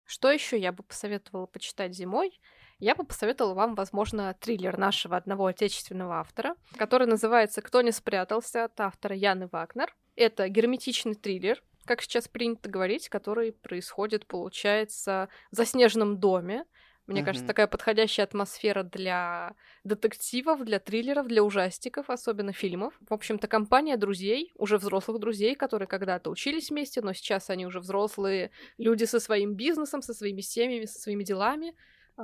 Что 0.05 0.31
еще 0.31 0.59
я 0.59 0.71
бы 0.71 0.83
посоветовала 0.83 1.47
почитать 1.47 1.95
зимой? 1.95 2.39
Я 2.79 2.95
бы 2.95 3.03
посоветовала 3.03 3.53
вам, 3.53 3.75
возможно, 3.75 4.35
триллер 4.39 4.77
нашего 4.77 5.17
одного 5.17 5.47
отечественного 5.47 6.19
автора, 6.19 6.55
который 6.77 7.07
называется 7.07 7.61
«Кто 7.61 7.81
не 7.81 7.91
спрятался» 7.91 8.65
от 8.65 8.79
автора 8.79 9.15
Яны 9.15 9.47
Вагнер. 9.51 9.93
Это 10.15 10.47
герметичный 10.47 11.15
триллер, 11.15 11.61
как 11.85 12.01
сейчас 12.01 12.27
принято 12.27 12.69
говорить, 12.69 13.09
который 13.09 13.51
происходит, 13.51 14.27
получается, 14.27 15.29
в 15.51 15.55
заснеженном 15.55 16.19
доме. 16.19 16.65
Мне 17.05 17.21
mm-hmm. 17.21 17.25
кажется, 17.25 17.47
такая 17.47 17.65
подходящая 17.65 18.25
атмосфера 18.27 18.83
для 18.83 19.55
детективов, 19.83 20.63
для 20.63 20.79
триллеров, 20.79 21.27
для 21.27 21.43
ужастиков, 21.43 22.09
особенно 22.09 22.53
фильмов. 22.53 22.93
В 23.09 23.13
общем-то, 23.13 23.47
компания 23.47 23.97
друзей, 23.97 24.51
уже 24.55 24.77
взрослых 24.77 25.19
друзей, 25.19 25.55
которые 25.55 25.87
когда-то 25.87 26.29
учились 26.29 26.69
вместе, 26.69 27.01
но 27.01 27.13
сейчас 27.13 27.49
они 27.49 27.65
уже 27.65 27.79
взрослые 27.79 28.51
люди 28.77 29.05
со 29.05 29.19
своим 29.19 29.55
бизнесом, 29.55 30.03
со 30.03 30.13
своими 30.13 30.41
семьями, 30.41 30.85
со 30.85 30.99
своими 30.99 31.23
делами, 31.23 31.73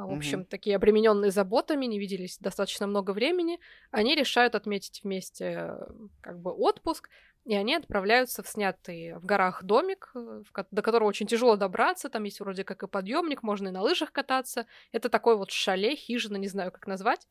в 0.03 0.11
общем, 0.11 0.41
mm-hmm. 0.41 0.45
такие 0.45 0.75
обремененные 0.75 1.31
заботами, 1.31 1.85
не 1.85 1.99
виделись 1.99 2.37
достаточно 2.39 2.85
много 2.85 3.11
времени, 3.11 3.59
они 3.91 4.15
решают 4.15 4.55
отметить 4.55 5.01
вместе 5.03 5.75
как 6.21 6.39
бы 6.39 6.51
отпуск, 6.51 7.09
и 7.45 7.55
они 7.55 7.75
отправляются 7.75 8.41
в 8.41 8.47
снятый 8.49 9.13
в 9.13 9.25
горах 9.25 9.63
домик, 9.63 10.11
э, 10.15 10.43
до 10.71 10.81
которого 10.81 11.07
очень 11.07 11.27
тяжело 11.27 11.55
добраться, 11.55 12.09
там 12.09 12.23
есть 12.23 12.39
вроде 12.39 12.63
как 12.63 12.83
и 12.83 12.87
подъемник, 12.87 13.43
можно 13.43 13.69
и 13.69 13.71
на 13.71 13.81
лыжах 13.81 14.11
кататься. 14.11 14.65
Это 14.91 15.09
такой 15.09 15.37
вот 15.37 15.51
шале, 15.51 15.95
хижина, 15.95 16.37
не 16.37 16.47
знаю, 16.47 16.71
как 16.71 16.87
назвать. 16.87 17.27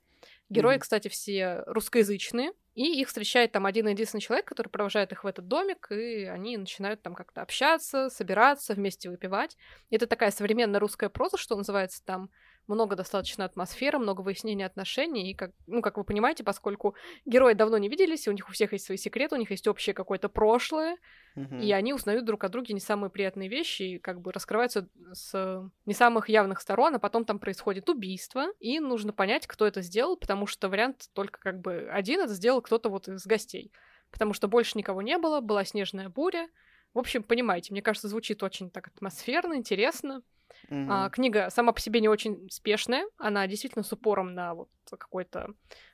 Герои, 0.48 0.76
mm-hmm. 0.76 0.78
кстати, 0.78 1.08
все 1.08 1.64
русскоязычные, 1.66 2.52
и 2.74 3.00
их 3.00 3.08
встречает 3.08 3.52
там 3.52 3.66
один 3.66 3.88
единственный 3.88 4.20
человек, 4.20 4.46
который 4.46 4.68
провожает 4.68 5.12
их 5.12 5.24
в 5.24 5.26
этот 5.26 5.48
домик, 5.48 5.90
и 5.90 6.24
они 6.24 6.56
начинают 6.56 7.02
там 7.02 7.14
как-то 7.14 7.42
общаться, 7.42 8.08
собираться, 8.10 8.74
вместе 8.74 9.10
выпивать. 9.10 9.56
Это 9.90 10.06
такая 10.06 10.30
современная 10.30 10.80
русская 10.80 11.08
проза, 11.08 11.36
что 11.36 11.56
называется 11.56 12.04
там 12.04 12.30
много 12.66 12.96
достаточно 12.96 13.44
атмосферы, 13.44 13.98
много 13.98 14.22
выяснения 14.22 14.66
отношений, 14.66 15.30
и 15.30 15.34
как, 15.34 15.52
ну, 15.66 15.82
как 15.82 15.96
вы 15.96 16.04
понимаете, 16.04 16.44
поскольку 16.44 16.94
герои 17.24 17.54
давно 17.54 17.78
не 17.78 17.88
виделись, 17.88 18.28
у 18.28 18.32
них 18.32 18.48
у 18.48 18.52
всех 18.52 18.72
есть 18.72 18.86
свои 18.86 18.96
секреты, 18.96 19.34
у 19.34 19.38
них 19.38 19.50
есть 19.50 19.68
общее 19.68 19.94
какое-то 19.94 20.28
прошлое, 20.28 20.96
mm-hmm. 21.36 21.62
и 21.62 21.72
они 21.72 21.92
узнают 21.92 22.24
друг 22.24 22.44
о 22.44 22.48
друге 22.48 22.74
не 22.74 22.80
самые 22.80 23.10
приятные 23.10 23.48
вещи, 23.48 23.82
и 23.82 23.98
как 23.98 24.20
бы 24.20 24.32
раскрываются 24.32 24.88
с 25.12 25.70
не 25.86 25.94
самых 25.94 26.28
явных 26.28 26.60
сторон, 26.60 26.94
а 26.94 26.98
потом 26.98 27.24
там 27.24 27.38
происходит 27.38 27.88
убийство, 27.88 28.46
и 28.60 28.80
нужно 28.80 29.12
понять, 29.12 29.46
кто 29.46 29.66
это 29.66 29.82
сделал, 29.82 30.16
потому 30.16 30.46
что 30.46 30.68
вариант 30.68 31.08
только 31.12 31.38
как 31.40 31.60
бы 31.60 31.88
один, 31.90 32.20
это 32.20 32.34
сделал 32.34 32.62
кто-то 32.62 32.88
вот 32.88 33.08
из 33.08 33.26
гостей, 33.26 33.72
потому 34.10 34.32
что 34.32 34.48
больше 34.48 34.78
никого 34.78 35.02
не 35.02 35.18
было, 35.18 35.40
была 35.40 35.64
снежная 35.64 36.08
буря, 36.08 36.48
в 36.94 36.98
общем, 36.98 37.22
понимаете, 37.22 37.72
мне 37.72 37.82
кажется, 37.82 38.08
звучит 38.08 38.42
очень 38.42 38.70
так 38.70 38.86
атмосферно, 38.88 39.54
интересно. 39.54 40.22
Mm-hmm. 40.70 40.86
А, 40.88 41.10
книга 41.10 41.50
сама 41.50 41.72
по 41.72 41.80
себе 41.80 42.00
не 42.00 42.08
очень 42.08 42.48
спешная, 42.50 43.04
она 43.18 43.46
действительно 43.46 43.82
с 43.82 43.92
упором 43.92 44.34
на 44.34 44.54
вот 44.54 44.68
какой-то 44.88 45.48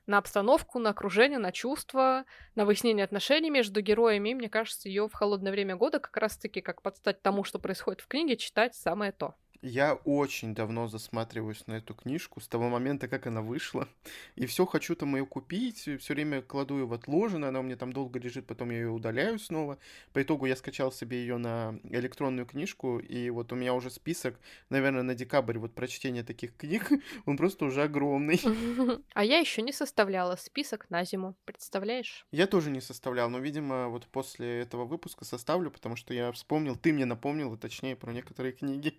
на 0.06 0.18
обстановку, 0.18 0.78
на 0.78 0.90
окружение, 0.90 1.38
на 1.38 1.52
чувства, 1.52 2.24
на 2.54 2.64
выяснение 2.64 3.04
отношений 3.04 3.50
между 3.50 3.80
героями. 3.80 4.30
И 4.30 4.34
мне 4.34 4.48
кажется, 4.48 4.88
ее 4.88 5.08
в 5.08 5.12
холодное 5.12 5.52
время 5.52 5.76
года 5.76 5.98
как 6.00 6.16
раз-таки 6.16 6.60
как 6.60 6.82
подстать 6.82 7.22
тому, 7.22 7.44
что 7.44 7.58
происходит 7.58 8.00
в 8.02 8.08
книге, 8.08 8.36
читать 8.36 8.74
самое 8.74 9.12
то. 9.12 9.34
Я 9.62 9.94
очень 9.94 10.54
давно 10.54 10.88
засматриваюсь 10.88 11.66
на 11.66 11.74
эту 11.74 11.94
книжку, 11.94 12.40
с 12.40 12.48
того 12.48 12.70
момента, 12.70 13.08
как 13.08 13.26
она 13.26 13.42
вышла. 13.42 13.88
И 14.34 14.46
все 14.46 14.64
хочу 14.64 14.94
там 14.94 15.14
ее 15.16 15.26
купить, 15.26 15.88
все 16.00 16.14
время 16.14 16.40
кладу 16.40 16.78
ее 16.78 16.86
в 16.86 16.94
отложенное, 16.94 17.50
она 17.50 17.60
у 17.60 17.62
меня 17.62 17.76
там 17.76 17.92
долго 17.92 18.18
лежит, 18.18 18.46
потом 18.46 18.70
я 18.70 18.78
ее 18.78 18.90
удаляю 18.90 19.38
снова. 19.38 19.78
По 20.14 20.22
итогу 20.22 20.46
я 20.46 20.56
скачал 20.56 20.90
себе 20.92 21.20
ее 21.20 21.36
на 21.36 21.78
электронную 21.84 22.46
книжку, 22.46 22.98
и 22.98 23.28
вот 23.28 23.52
у 23.52 23.56
меня 23.56 23.74
уже 23.74 23.90
список, 23.90 24.40
наверное, 24.70 25.02
на 25.02 25.14
декабрь 25.14 25.58
вот 25.58 25.74
прочтения 25.74 26.22
таких 26.22 26.56
книг, 26.56 26.88
он 27.26 27.36
просто 27.36 27.66
уже 27.66 27.82
огромный. 27.82 28.40
А 29.12 29.24
я 29.24 29.38
еще 29.38 29.62
не 29.62 29.72
составляла 29.72 30.36
список 30.36 30.88
на 30.88 31.04
зиму, 31.04 31.36
представляешь? 31.44 32.26
Я 32.32 32.46
тоже 32.46 32.70
не 32.70 32.80
составлял, 32.80 33.28
но, 33.28 33.38
видимо, 33.38 33.88
вот 33.88 34.06
после 34.06 34.60
этого 34.60 34.84
выпуска 34.84 35.24
составлю, 35.24 35.70
потому 35.70 35.96
что 35.96 36.14
я 36.14 36.32
вспомнил, 36.32 36.76
ты 36.76 36.92
мне 36.92 37.04
напомнил, 37.04 37.56
точнее, 37.56 37.96
про 37.96 38.12
некоторые 38.12 38.52
книги. 38.52 38.94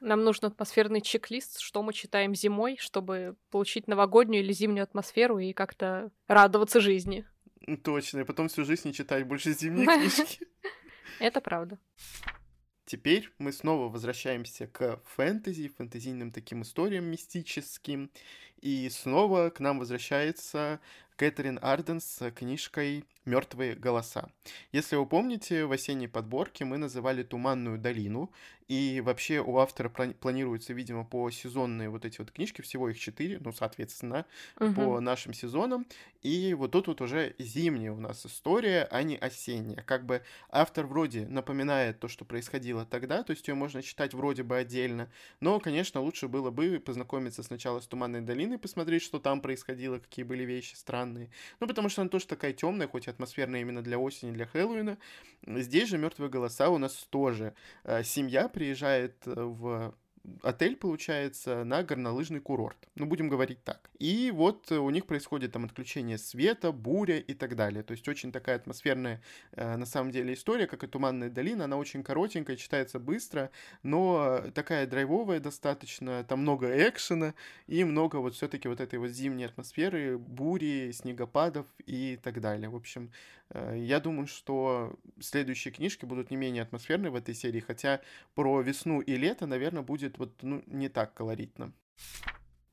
Нам 0.00 0.24
нужен 0.24 0.46
атмосферный 0.46 1.00
чек-лист, 1.00 1.60
что 1.60 1.82
мы 1.82 1.92
читаем 1.92 2.34
зимой, 2.34 2.76
чтобы 2.78 3.36
получить 3.50 3.88
новогоднюю 3.88 4.42
или 4.42 4.52
зимнюю 4.52 4.84
атмосферу 4.84 5.38
и 5.38 5.52
как-то 5.52 6.10
радоваться 6.28 6.80
жизни. 6.80 7.24
Точно, 7.82 8.20
и 8.20 8.24
потом 8.24 8.48
всю 8.48 8.64
жизнь 8.64 8.88
не 8.88 8.94
читать 8.94 9.26
больше 9.26 9.52
зимние 9.52 9.86
книжки. 9.98 10.46
Это 11.18 11.40
правда. 11.40 11.78
Теперь 12.86 13.32
мы 13.38 13.52
снова 13.52 13.90
возвращаемся 13.90 14.68
к 14.68 15.00
фэнтези, 15.04 15.68
фэнтезийным 15.68 16.30
таким 16.30 16.62
историям 16.62 17.06
мистическим. 17.06 18.12
И 18.60 18.88
снова 18.90 19.50
к 19.50 19.58
нам 19.58 19.80
возвращается 19.80 20.80
Кэтрин 21.16 21.58
Арден 21.62 22.00
с 22.00 22.30
книжкой 22.32 23.04
«Мертвые 23.24 23.74
голоса». 23.74 24.28
Если 24.72 24.96
вы 24.96 25.06
помните, 25.06 25.64
в 25.64 25.72
осенней 25.72 26.08
подборке 26.08 26.66
мы 26.66 26.76
называли 26.76 27.22
«Туманную 27.22 27.78
долину», 27.78 28.30
и 28.68 29.00
вообще 29.00 29.40
у 29.40 29.58
автора 29.58 29.88
планируется, 29.88 30.72
видимо, 30.72 31.04
по 31.04 31.30
сезонные 31.30 31.88
вот 31.88 32.04
эти 32.04 32.18
вот 32.18 32.32
книжки, 32.32 32.62
всего 32.62 32.88
их 32.88 32.98
четыре, 32.98 33.38
ну, 33.40 33.52
соответственно, 33.52 34.26
угу. 34.58 34.74
по 34.74 35.00
нашим 35.00 35.32
сезонам. 35.32 35.86
И 36.22 36.52
вот 36.54 36.72
тут 36.72 36.88
вот 36.88 37.00
уже 37.00 37.36
зимняя 37.38 37.92
у 37.92 38.00
нас 38.00 38.26
история, 38.26 38.88
а 38.90 39.04
не 39.04 39.16
осенняя. 39.16 39.82
Как 39.82 40.04
бы 40.04 40.22
автор 40.50 40.86
вроде 40.86 41.26
напоминает 41.28 42.00
то, 42.00 42.08
что 42.08 42.24
происходило 42.24 42.84
тогда, 42.84 43.22
то 43.22 43.30
есть 43.30 43.46
ее 43.46 43.54
можно 43.54 43.82
читать 43.82 44.14
вроде 44.14 44.42
бы 44.42 44.56
отдельно, 44.56 45.08
но, 45.40 45.60
конечно, 45.60 46.00
лучше 46.00 46.26
было 46.26 46.50
бы 46.50 46.82
познакомиться 46.84 47.44
сначала 47.44 47.78
с 47.78 47.86
«Туманной 47.86 48.20
долиной», 48.20 48.58
посмотреть, 48.58 49.02
что 49.02 49.20
там 49.20 49.40
происходило, 49.40 50.00
какие 50.00 50.24
были 50.24 50.42
вещи 50.42 50.74
странные. 51.06 51.30
Ну, 51.60 51.66
потому 51.66 51.88
что 51.88 52.02
она 52.02 52.10
тоже 52.10 52.26
такая 52.26 52.52
темная, 52.52 52.88
хоть 52.88 53.06
и 53.06 53.10
атмосферная 53.10 53.60
именно 53.60 53.82
для 53.82 53.98
осени, 53.98 54.32
для 54.32 54.46
Хэллоуина. 54.46 54.98
Здесь 55.46 55.88
же 55.88 55.98
«Мертвые 55.98 56.30
голоса» 56.30 56.68
у 56.68 56.78
нас 56.78 57.06
тоже 57.10 57.54
э, 57.84 58.02
семья 58.04 58.48
приезжает 58.48 59.14
э, 59.26 59.34
в 59.34 59.94
отель, 60.42 60.76
получается, 60.76 61.64
на 61.64 61.82
горнолыжный 61.82 62.40
курорт. 62.40 62.76
Ну, 62.96 63.06
будем 63.06 63.28
говорить 63.28 63.62
так. 63.64 63.90
И 63.98 64.30
вот 64.30 64.70
у 64.70 64.90
них 64.90 65.06
происходит 65.06 65.52
там 65.52 65.64
отключение 65.64 66.18
света, 66.18 66.72
буря 66.72 67.18
и 67.18 67.34
так 67.34 67.56
далее. 67.56 67.82
То 67.82 67.92
есть 67.92 68.06
очень 68.08 68.32
такая 68.32 68.56
атмосферная, 68.56 69.22
э, 69.52 69.76
на 69.76 69.86
самом 69.86 70.10
деле, 70.10 70.34
история, 70.34 70.66
как 70.66 70.84
и 70.84 70.86
«Туманная 70.86 71.30
долина». 71.30 71.64
Она 71.64 71.76
очень 71.76 72.02
коротенькая, 72.02 72.56
читается 72.56 72.98
быстро, 72.98 73.50
но 73.82 74.42
такая 74.54 74.86
драйвовая 74.86 75.40
достаточно. 75.40 76.24
Там 76.24 76.40
много 76.40 76.66
экшена 76.88 77.34
и 77.66 77.84
много 77.84 78.16
вот 78.16 78.34
все-таки 78.34 78.68
вот 78.68 78.80
этой 78.80 78.98
вот 78.98 79.08
зимней 79.08 79.46
атмосферы, 79.46 80.18
бури, 80.18 80.90
снегопадов 80.92 81.66
и 81.86 82.18
так 82.22 82.40
далее. 82.40 82.68
В 82.68 82.76
общем, 82.76 83.10
э, 83.50 83.76
я 83.78 84.00
думаю, 84.00 84.26
что 84.26 84.98
следующие 85.20 85.72
книжки 85.72 86.04
будут 86.04 86.30
не 86.30 86.36
менее 86.36 86.62
атмосферные 86.62 87.10
в 87.10 87.16
этой 87.16 87.34
серии, 87.34 87.60
хотя 87.60 88.00
про 88.34 88.60
весну 88.60 89.00
и 89.00 89.16
лето, 89.16 89.46
наверное, 89.46 89.82
будет 89.82 90.18
вот 90.18 90.42
ну, 90.42 90.62
не 90.66 90.88
так 90.88 91.14
колоритно. 91.14 91.72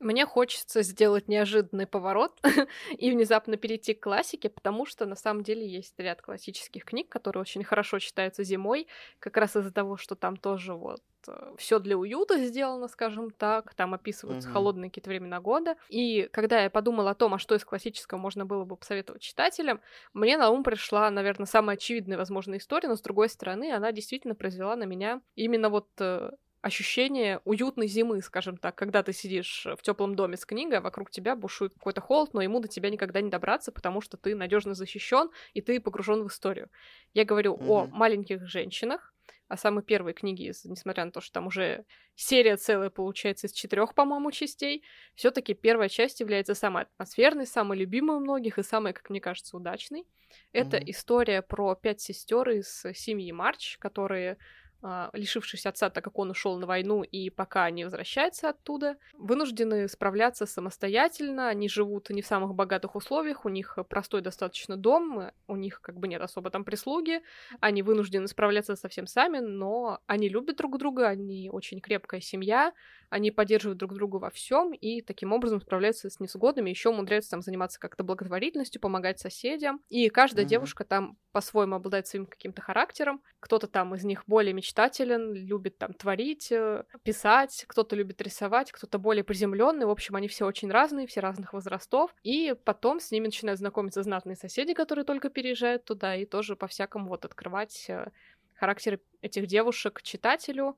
Мне 0.04 0.26
хочется 0.26 0.82
сделать 0.82 1.30
неожиданный 1.30 1.88
поворот 1.88 2.34
и 2.98 3.10
внезапно 3.10 3.56
перейти 3.56 3.94
к 3.94 4.04
классике, 4.04 4.50
потому 4.50 4.86
что 4.86 5.06
на 5.06 5.16
самом 5.16 5.44
деле 5.44 5.66
есть 5.66 5.94
ряд 5.98 6.22
классических 6.22 6.84
книг, 6.84 7.08
которые 7.10 7.42
очень 7.42 7.64
хорошо 7.64 8.00
читаются 8.00 8.44
зимой, 8.44 8.88
как 9.20 9.38
раз 9.38 9.56
из-за 9.56 9.72
того, 9.72 9.96
что 9.96 10.16
там 10.16 10.36
тоже 10.36 10.74
вот 10.74 11.02
э, 11.28 11.54
все 11.58 11.80
для 11.80 11.98
уюта 11.98 12.38
сделано, 12.38 12.90
скажем 12.90 13.32
так, 13.32 13.74
там 13.76 13.94
описываются 13.94 14.50
угу. 14.50 14.54
холодные 14.54 14.90
какие-то 14.90 15.10
времена 15.10 15.40
года. 15.40 15.78
И 15.88 16.28
когда 16.34 16.62
я 16.62 16.70
подумала 16.70 17.12
о 17.12 17.16
том, 17.16 17.34
а 17.34 17.40
что 17.40 17.56
из 17.56 17.64
классического 17.64 18.18
можно 18.18 18.46
было 18.46 18.66
бы 18.66 18.76
посоветовать 18.76 19.22
читателям, 19.22 19.80
мне 20.14 20.38
на 20.38 20.50
ум 20.50 20.64
пришла, 20.64 21.10
наверное, 21.10 21.46
самая 21.46 21.78
очевидная 21.78 22.18
возможная 22.18 22.58
история, 22.58 22.90
но 22.90 22.96
с 22.96 23.02
другой 23.02 23.30
стороны, 23.30 23.72
она 23.72 23.94
действительно 23.94 24.36
произвела 24.36 24.76
на 24.76 24.84
меня 24.84 25.22
именно 25.36 25.70
вот 25.70 25.88
э, 26.00 26.32
ощущение 26.64 27.42
уютной 27.44 27.88
зимы, 27.88 28.22
скажем 28.22 28.56
так, 28.56 28.74
когда 28.76 29.04
ты 29.04 29.12
сидишь 29.12 29.68
в 29.78 29.82
теплом 29.82 30.16
доме 30.16 30.38
с 30.38 30.46
книгой, 30.46 30.78
а 30.78 30.82
вокруг 30.82 31.12
тебя 31.12 31.36
бушует 31.36 31.74
какой-то 31.74 32.00
холод, 32.00 32.34
но 32.34 32.42
ему 32.42 32.62
до 32.62 32.70
тебя 32.70 32.90
никогда 32.90 33.20
не 33.20 33.30
добраться, 33.30 33.74
потому 33.74 34.00
что 34.00 34.16
ты 34.16 34.34
надежно 34.34 34.74
защищен 34.74 35.30
и 35.54 35.60
ты 35.60 35.82
погружен 35.82 36.24
в 36.24 36.28
историю. 36.28 36.70
Я 37.14 37.26
говорю 37.26 37.56
mm-hmm. 37.56 37.68
о 37.68 37.86
маленьких 37.88 38.48
женщинах, 38.48 39.14
о 39.50 39.58
самой 39.58 39.84
первой 39.84 40.14
книге, 40.14 40.54
несмотря 40.64 41.04
на 41.04 41.12
то, 41.12 41.20
что 41.20 41.34
там 41.34 41.48
уже 41.48 41.84
серия 42.16 42.56
целая 42.56 42.90
получается 42.90 43.48
из 43.48 43.52
четырех, 43.52 43.94
по-моему, 43.94 44.32
частей, 44.32 44.86
все-таки 45.16 45.54
первая 45.54 45.90
часть 45.90 46.22
является 46.22 46.56
самой 46.56 46.84
атмосферной, 46.84 47.46
самой 47.46 47.78
любимой 47.78 48.16
у 48.16 48.20
многих 48.22 48.58
и 48.58 48.64
самой, 48.64 48.94
как 48.94 49.10
мне 49.10 49.20
кажется, 49.20 49.58
удачной. 49.58 50.08
Это 50.54 50.78
mm-hmm. 50.78 50.92
история 50.92 51.42
про 51.42 51.76
пять 51.76 52.00
сестер 52.00 52.50
из 52.52 52.86
семьи 52.96 53.34
Марч, 53.34 53.78
которые 53.80 54.34
а, 54.34 54.38
лишившись 55.14 55.66
отца, 55.66 55.90
так 55.90 56.04
как 56.04 56.20
он 56.20 56.32
ушел 56.32 56.58
на 56.58 56.68
войну 56.68 57.04
и 57.04 57.30
пока 57.30 57.70
не 57.70 57.84
возвращается 57.86 58.50
оттуда, 58.50 58.98
вынуждены 59.14 59.88
справляться 59.88 60.46
самостоятельно. 60.46 61.48
Они 61.48 61.70
живут 61.70 62.10
не 62.10 62.22
в 62.22 62.28
самых 62.28 62.54
богатых 62.54 62.96
условиях, 62.96 63.46
у 63.46 63.50
них 63.50 63.78
простой 63.90 64.22
достаточно 64.22 64.78
дом, 64.78 65.32
у 65.48 65.56
них 65.56 65.82
как 65.82 65.98
бы 65.98 66.08
нет 66.08 66.22
особо 66.22 66.50
там 66.50 66.64
прислуги, 66.64 67.22
они 67.60 67.82
вынуждены 67.82 68.28
справляться 68.28 68.76
совсем 68.76 69.08
сами, 69.08 69.40
но 69.40 70.00
они 70.08 70.30
любят 70.30 70.58
друг 70.58 70.78
друга, 70.78 71.08
они 71.08 71.50
очень 71.52 71.80
крепкая 71.80 72.22
семья, 72.22 72.74
они 73.14 73.30
поддерживают 73.30 73.78
друг 73.78 73.94
друга 73.94 74.16
во 74.18 74.32
всем 74.32 74.74
и 74.74 75.02
таким 75.02 75.34
образом 75.34 75.62
справляются 75.62 76.10
с 76.10 76.20
невзгодами, 76.20 76.72
еще 76.72 76.90
умудряются 76.90 77.30
там 77.30 77.42
заниматься 77.44 77.80
как-то 77.80 78.04
благотворительностью, 78.04 78.82
помогать 78.82 79.20
соседям. 79.20 79.82
И 79.90 80.10
каждая 80.10 80.46
mm-hmm. 80.46 80.50
девушка 80.50 80.84
там 80.84 81.18
по-своему 81.32 81.76
обладает 81.76 82.08
своим 82.08 82.26
каким-то 82.26 82.62
характером. 82.62 83.22
Кто-то 83.40 83.68
там 83.68 83.94
из 83.94 84.04
них 84.04 84.24
более 84.26 84.54
мечтателен, 84.74 85.34
любит 85.34 85.78
там 85.78 85.94
творить, 85.94 86.52
э, 86.52 86.84
писать, 87.04 87.66
кто-то 87.68 87.96
любит 87.96 88.22
рисовать, 88.22 88.72
кто-то 88.72 88.98
более 88.98 89.24
приземленный. 89.24 89.86
В 89.86 89.90
общем, 89.90 90.16
они 90.16 90.28
все 90.28 90.46
очень 90.46 90.72
разные, 90.72 91.06
все 91.08 91.20
разных 91.22 91.54
возрастов. 91.54 92.14
И 92.24 92.56
потом 92.66 93.00
с 93.00 93.12
ними 93.12 93.26
начинают 93.26 93.60
знакомиться 93.60 94.04
знатные 94.04 94.36
соседи, 94.36 94.74
которые 94.74 95.06
только 95.06 95.30
переезжают 95.30 95.86
туда, 95.86 96.16
и 96.16 96.26
тоже 96.26 96.56
по-всякому 96.56 97.08
вот 97.08 97.26
открывать 97.26 97.86
э, 97.90 98.10
характеры 98.56 99.00
этих 99.22 99.48
девушек 99.48 100.02
читателю, 100.02 100.76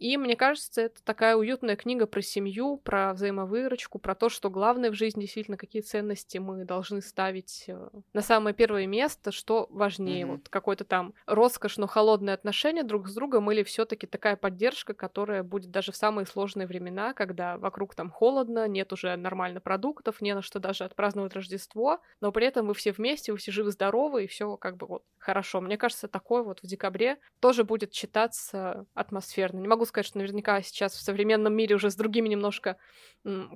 и 0.00 0.16
мне 0.16 0.34
кажется, 0.34 0.80
это 0.80 1.04
такая 1.04 1.36
уютная 1.36 1.76
книга 1.76 2.06
про 2.06 2.22
семью, 2.22 2.78
про 2.78 3.12
взаимовыручку, 3.12 3.98
про 3.98 4.14
то, 4.14 4.30
что 4.30 4.48
главное 4.48 4.90
в 4.90 4.94
жизни 4.94 5.20
действительно 5.20 5.58
какие 5.58 5.82
ценности 5.82 6.38
мы 6.38 6.64
должны 6.64 7.02
ставить 7.02 7.64
э, 7.66 7.88
на 8.14 8.22
самое 8.22 8.56
первое 8.56 8.86
место, 8.86 9.30
что 9.30 9.66
важнее, 9.68 10.24
mm-hmm. 10.24 10.30
вот 10.30 10.48
какой-то 10.48 10.84
там 10.84 11.12
роскошь, 11.26 11.76
но 11.76 11.86
холодное 11.86 12.32
отношение 12.32 12.82
друг 12.82 13.08
с 13.08 13.14
другом, 13.14 13.50
или 13.52 13.62
все-таки 13.62 14.06
такая 14.06 14.36
поддержка, 14.36 14.94
которая 14.94 15.42
будет 15.42 15.70
даже 15.70 15.92
в 15.92 15.96
самые 15.96 16.24
сложные 16.24 16.66
времена, 16.66 17.12
когда 17.12 17.58
вокруг 17.58 17.94
там 17.94 18.10
холодно, 18.10 18.66
нет 18.68 18.94
уже 18.94 19.14
нормально 19.16 19.60
продуктов, 19.60 20.22
не 20.22 20.34
на 20.34 20.40
что 20.40 20.60
даже 20.60 20.84
отпраздновать 20.84 21.34
Рождество, 21.34 22.00
но 22.22 22.32
при 22.32 22.46
этом 22.46 22.66
вы 22.68 22.72
все 22.72 22.92
вместе, 22.92 23.32
вы 23.32 23.38
все 23.38 23.52
живы-здоровы, 23.52 24.24
и 24.24 24.28
все 24.28 24.56
как 24.56 24.78
бы 24.78 24.86
вот 24.86 25.04
хорошо. 25.18 25.60
Мне 25.60 25.76
кажется, 25.76 26.08
такое 26.08 26.42
вот 26.42 26.60
в 26.62 26.66
декабре 26.66 27.18
тоже 27.40 27.64
будет 27.64 27.90
читаться 27.90 28.86
атмосферно. 28.94 29.58
Не 29.58 29.68
могу 29.68 29.84
сказать, 29.90 30.06
что 30.06 30.18
наверняка 30.18 30.62
сейчас 30.62 30.94
в 30.94 31.02
современном 31.02 31.54
мире 31.54 31.74
уже 31.76 31.90
с 31.90 31.94
другими 31.94 32.28
немножко, 32.28 32.78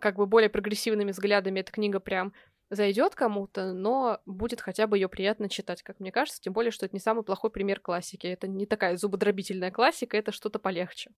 как 0.00 0.16
бы 0.16 0.26
более 0.26 0.50
прогрессивными 0.50 1.12
взглядами 1.12 1.60
эта 1.60 1.72
книга 1.72 1.98
прям 2.00 2.34
зайдет 2.70 3.14
кому-то, 3.14 3.72
но 3.72 4.20
будет 4.26 4.60
хотя 4.60 4.86
бы 4.86 4.98
ее 4.98 5.08
приятно 5.08 5.48
читать, 5.48 5.82
как 5.82 6.00
мне 6.00 6.12
кажется, 6.12 6.40
тем 6.40 6.52
более, 6.52 6.70
что 6.70 6.86
это 6.86 6.94
не 6.94 7.00
самый 7.00 7.24
плохой 7.24 7.50
пример 7.50 7.80
классики. 7.80 8.26
Это 8.26 8.48
не 8.48 8.66
такая 8.66 8.96
зубодробительная 8.96 9.70
классика, 9.70 10.16
это 10.16 10.32
что-то 10.32 10.58
полегче. 10.58 11.10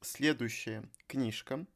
Следующая 0.00 0.84
книжка. 1.06 1.66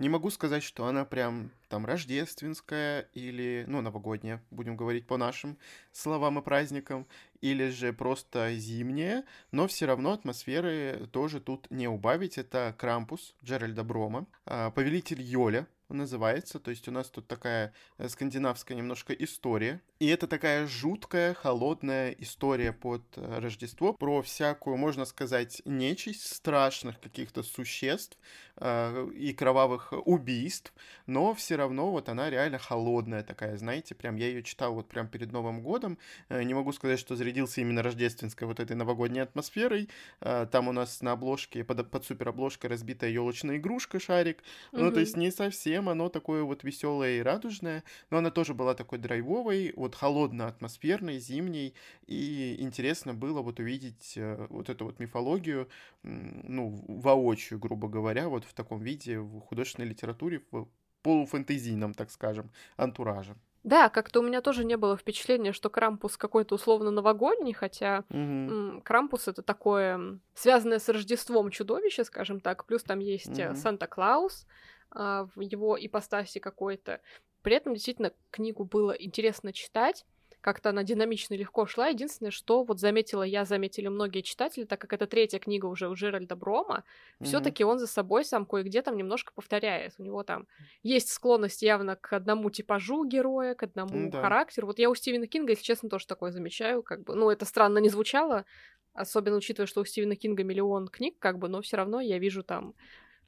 Не 0.00 0.08
могу 0.08 0.30
сказать, 0.30 0.62
что 0.62 0.86
она 0.86 1.04
прям 1.04 1.50
там 1.68 1.84
рождественская 1.84 3.10
или, 3.12 3.66
ну, 3.68 3.82
новогодняя, 3.82 4.42
будем 4.50 4.74
говорить 4.74 5.06
по 5.06 5.18
нашим 5.18 5.58
словам 5.92 6.38
и 6.38 6.42
праздникам, 6.42 7.06
или 7.42 7.68
же 7.68 7.92
просто 7.92 8.54
зимняя, 8.54 9.26
но 9.52 9.66
все 9.66 9.84
равно 9.84 10.12
атмосферы 10.12 11.06
тоже 11.12 11.38
тут 11.38 11.70
не 11.70 11.86
убавить. 11.86 12.38
Это 12.38 12.74
Крампус 12.78 13.34
Джеральда 13.44 13.84
Брома, 13.84 14.24
а, 14.46 14.70
Повелитель 14.70 15.20
Йоля 15.20 15.66
называется, 15.90 16.60
то 16.60 16.70
есть 16.70 16.88
у 16.88 16.92
нас 16.92 17.10
тут 17.10 17.28
такая 17.28 17.74
э, 17.98 18.08
скандинавская 18.08 18.78
немножко 18.78 19.12
история 19.12 19.82
И 20.00 20.06
это 20.06 20.26
такая 20.26 20.66
жуткая, 20.66 21.34
холодная 21.34 22.12
история 22.12 22.72
под 22.72 23.02
э, 23.16 23.38
Рождество 23.38 23.92
про 23.92 24.22
всякую, 24.22 24.78
можно 24.78 25.04
сказать, 25.04 25.60
нечисть 25.66 26.34
страшных 26.36 26.98
каких-то 27.00 27.42
существ 27.42 28.16
э, 28.56 29.08
и 29.14 29.34
кровавых 29.34 29.92
убийств, 29.92 30.72
но 31.04 31.34
все 31.34 31.56
равно 31.56 31.90
вот 31.90 32.08
она 32.08 32.30
реально 32.30 32.58
холодная 32.58 33.22
такая, 33.22 33.58
знаете, 33.58 33.94
прям 33.94 34.16
я 34.16 34.28
ее 34.28 34.42
читал 34.42 34.72
вот 34.72 34.88
прям 34.88 35.06
перед 35.06 35.32
Новым 35.32 35.60
годом, 35.62 35.98
э, 36.30 36.44
не 36.44 36.54
могу 36.54 36.72
сказать, 36.72 36.98
что 36.98 37.14
зарядился 37.14 37.60
именно 37.60 37.82
рождественской 37.82 38.48
вот 38.48 38.58
этой 38.58 38.76
новогодней 38.76 39.20
атмосферой, 39.20 39.90
э, 40.22 40.46
там 40.50 40.68
у 40.68 40.72
нас 40.72 41.02
на 41.02 41.12
обложке, 41.12 41.62
под, 41.62 41.90
под 41.90 42.06
суперобложкой 42.06 42.70
разбитая 42.70 43.10
елочная 43.10 43.58
игрушка, 43.58 44.00
шарик, 44.00 44.38
mm-hmm. 44.38 44.80
ну 44.80 44.92
то 44.92 45.00
есть 45.00 45.18
не 45.18 45.30
совсем 45.30 45.90
оно 45.90 46.08
такое 46.08 46.42
вот 46.42 46.64
веселое 46.64 47.18
и 47.18 47.22
радужное, 47.22 47.84
но 48.08 48.16
она 48.16 48.30
тоже 48.30 48.54
была 48.54 48.72
такой 48.72 48.98
драйвовой, 48.98 49.74
вот 49.76 49.89
холодно-атмосферной, 49.94 51.18
зимней, 51.18 51.74
и 52.06 52.56
интересно 52.58 53.14
было 53.14 53.42
вот 53.42 53.58
увидеть 53.58 54.14
э, 54.16 54.46
вот 54.50 54.68
эту 54.70 54.86
вот 54.86 54.98
мифологию, 54.98 55.68
ну, 56.02 56.84
воочию, 56.88 57.58
грубо 57.58 57.88
говоря, 57.88 58.28
вот 58.28 58.44
в 58.44 58.54
таком 58.54 58.80
виде 58.80 59.18
в 59.18 59.40
художественной 59.40 59.88
литературе, 59.88 60.42
в 60.50 60.68
полуфэнтезийном, 61.02 61.94
так 61.94 62.10
скажем, 62.10 62.50
антураже. 62.76 63.36
Да, 63.62 63.90
как-то 63.90 64.20
у 64.20 64.22
меня 64.22 64.40
тоже 64.40 64.64
не 64.64 64.76
было 64.76 64.96
впечатления, 64.96 65.52
что 65.52 65.68
Крампус 65.68 66.16
какой-то 66.16 66.54
условно 66.54 66.90
новогодний, 66.90 67.52
хотя 67.52 68.04
угу. 68.08 68.80
Крампус 68.82 69.28
это 69.28 69.42
такое 69.42 70.18
связанное 70.34 70.78
с 70.78 70.88
Рождеством 70.88 71.50
чудовище, 71.50 72.04
скажем 72.04 72.40
так. 72.40 72.64
Плюс 72.64 72.82
там 72.82 73.00
есть 73.00 73.38
угу. 73.38 73.54
Санта-Клаус 73.54 74.46
а, 74.90 75.28
в 75.34 75.40
его 75.40 75.76
ипостаси 75.78 76.38
какой-то. 76.38 77.00
При 77.42 77.54
этом 77.54 77.74
действительно 77.74 78.12
книгу 78.30 78.64
было 78.64 78.92
интересно 78.92 79.52
читать, 79.52 80.04
как-то 80.40 80.70
она 80.70 80.82
динамично 80.84 81.34
легко 81.34 81.66
шла. 81.66 81.88
Единственное, 81.88 82.30
что 82.30 82.64
вот 82.64 82.80
заметила 82.80 83.22
я, 83.22 83.44
заметили 83.44 83.88
многие 83.88 84.22
читатели, 84.22 84.64
так 84.64 84.80
как 84.80 84.92
это 84.92 85.06
третья 85.06 85.38
книга 85.38 85.66
уже 85.66 85.88
у 85.88 85.94
Джеральда 85.94 86.34
Брома, 86.34 86.84
mm-hmm. 87.20 87.24
все-таки 87.26 87.64
он 87.64 87.78
за 87.78 87.86
собой 87.86 88.24
сам 88.24 88.46
кое-где 88.46 88.82
там 88.82 88.96
немножко 88.96 89.32
повторяет. 89.34 89.94
У 89.98 90.02
него 90.02 90.22
там 90.22 90.46
есть 90.82 91.10
склонность 91.10 91.62
явно 91.62 91.96
к 91.96 92.12
одному 92.12 92.50
типажу 92.50 93.04
героя, 93.04 93.54
к 93.54 93.62
одному 93.64 94.08
mm-hmm. 94.08 94.20
характеру. 94.20 94.66
Вот 94.66 94.78
я 94.78 94.88
у 94.88 94.94
Стивена 94.94 95.26
Кинга, 95.26 95.52
если 95.52 95.64
честно, 95.64 95.88
тоже 95.90 96.06
такое 96.06 96.32
замечаю. 96.32 96.82
Как 96.82 97.02
бы, 97.04 97.14
ну, 97.14 97.30
это 97.30 97.44
странно 97.44 97.78
не 97.78 97.90
звучало, 97.90 98.46
особенно 98.94 99.36
учитывая, 99.36 99.66
что 99.66 99.82
у 99.82 99.84
Стивена 99.84 100.16
Кинга 100.16 100.42
миллион 100.42 100.88
книг, 100.88 101.16
как 101.18 101.38
бы, 101.38 101.48
но 101.48 101.60
все 101.60 101.76
равно 101.76 102.00
я 102.00 102.18
вижу 102.18 102.42
там 102.42 102.74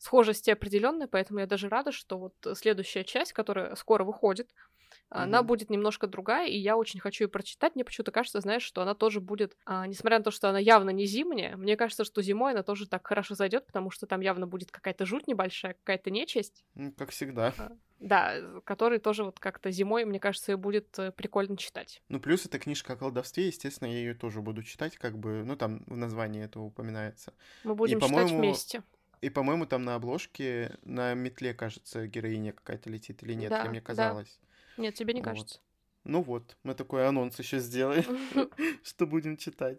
схожести 0.03 0.51
определенные, 0.51 1.07
поэтому 1.07 1.39
я 1.39 1.47
даже 1.47 1.69
рада, 1.69 1.93
что 1.93 2.19
вот 2.19 2.35
следующая 2.59 3.05
часть, 3.05 3.33
которая 3.33 3.77
скоро 3.77 4.03
выходит, 4.03 4.49
mm-hmm. 4.51 4.95
она 5.11 5.45
будет 5.45 5.71
немножко 5.71 6.09
другая, 6.09 6.49
и 6.49 6.59
я 6.59 6.77
очень 6.77 6.99
хочу 6.99 7.25
ее 7.25 7.29
прочитать. 7.29 7.77
Мне 7.77 7.85
почему-то 7.85 8.11
кажется, 8.11 8.41
знаешь, 8.41 8.65
что 8.65 8.83
она 8.83 8.95
тоже 8.95 9.21
будет, 9.21 9.57
а, 9.65 9.87
несмотря 9.87 10.19
на 10.19 10.25
то, 10.25 10.33
что 10.33 10.49
она 10.49 10.59
явно 10.59 10.91
не 10.91 11.07
зимняя, 11.07 11.57
мне 11.57 11.77
кажется, 11.77 12.03
что 12.03 12.21
зимой 12.21 12.51
она 12.51 12.65
тоже 12.65 12.89
так 12.89 13.07
хорошо 13.07 13.37
зайдет, 13.37 13.65
потому 13.67 13.91
что 13.91 14.07
там 14.07 14.21
явно 14.23 14.49
будет 14.49 14.73
какая-то 14.73 15.07
жуть 15.07 15.29
небольшая, 15.29 15.75
какая-то 15.75 16.11
нечисть. 16.11 16.65
Как 16.99 17.11
всегда. 17.11 17.55
А, 17.57 17.71
да, 18.01 18.61
который 18.65 18.99
тоже 18.99 19.23
вот 19.23 19.39
как-то 19.39 19.71
зимой, 19.71 20.05
мне 20.05 20.19
кажется, 20.19 20.51
и 20.51 20.57
будет 20.57 20.99
э, 20.99 21.13
прикольно 21.13 21.57
читать. 21.57 22.03
Ну, 22.09 22.19
плюс 22.19 22.45
эта 22.45 22.59
книжка 22.59 22.95
о 22.95 22.97
колдовстве, 22.97 23.47
естественно, 23.47 23.87
я 23.87 23.99
ее 23.99 24.15
тоже 24.15 24.41
буду 24.41 24.65
читать, 24.65 24.97
как 24.97 25.17
бы, 25.17 25.45
ну, 25.45 25.55
там 25.55 25.85
в 25.87 25.97
названии 25.97 26.43
этого 26.43 26.65
упоминается. 26.65 27.33
Мы 27.63 27.77
будем 27.77 27.99
и, 27.99 28.03
читать 28.03 28.33
вместе. 28.33 28.83
И, 29.23 29.31
по-моему, 29.31 29.67
там 29.67 29.85
на 29.85 29.95
обложке 29.95 30.77
на 30.83 31.15
метле, 31.15 31.55
кажется, 31.55 32.09
героиня 32.09 32.53
какая-то 32.53 32.91
летит 32.91 33.23
или 33.23 33.35
нет, 33.35 33.51
да, 33.51 33.65
мне 33.67 33.81
казалось. 33.81 34.41
Да. 34.77 34.83
Нет, 34.83 34.95
тебе 34.97 35.15
не 35.15 35.21
вот. 35.21 35.25
кажется. 35.25 35.61
Ну 36.03 36.23
вот, 36.23 36.57
мы 36.65 36.75
такой 36.75 37.07
анонс 37.07 37.39
еще 37.39 37.61
сделаем, 37.61 38.05
что 38.83 39.07
будем 39.07 39.37
читать. 39.37 39.79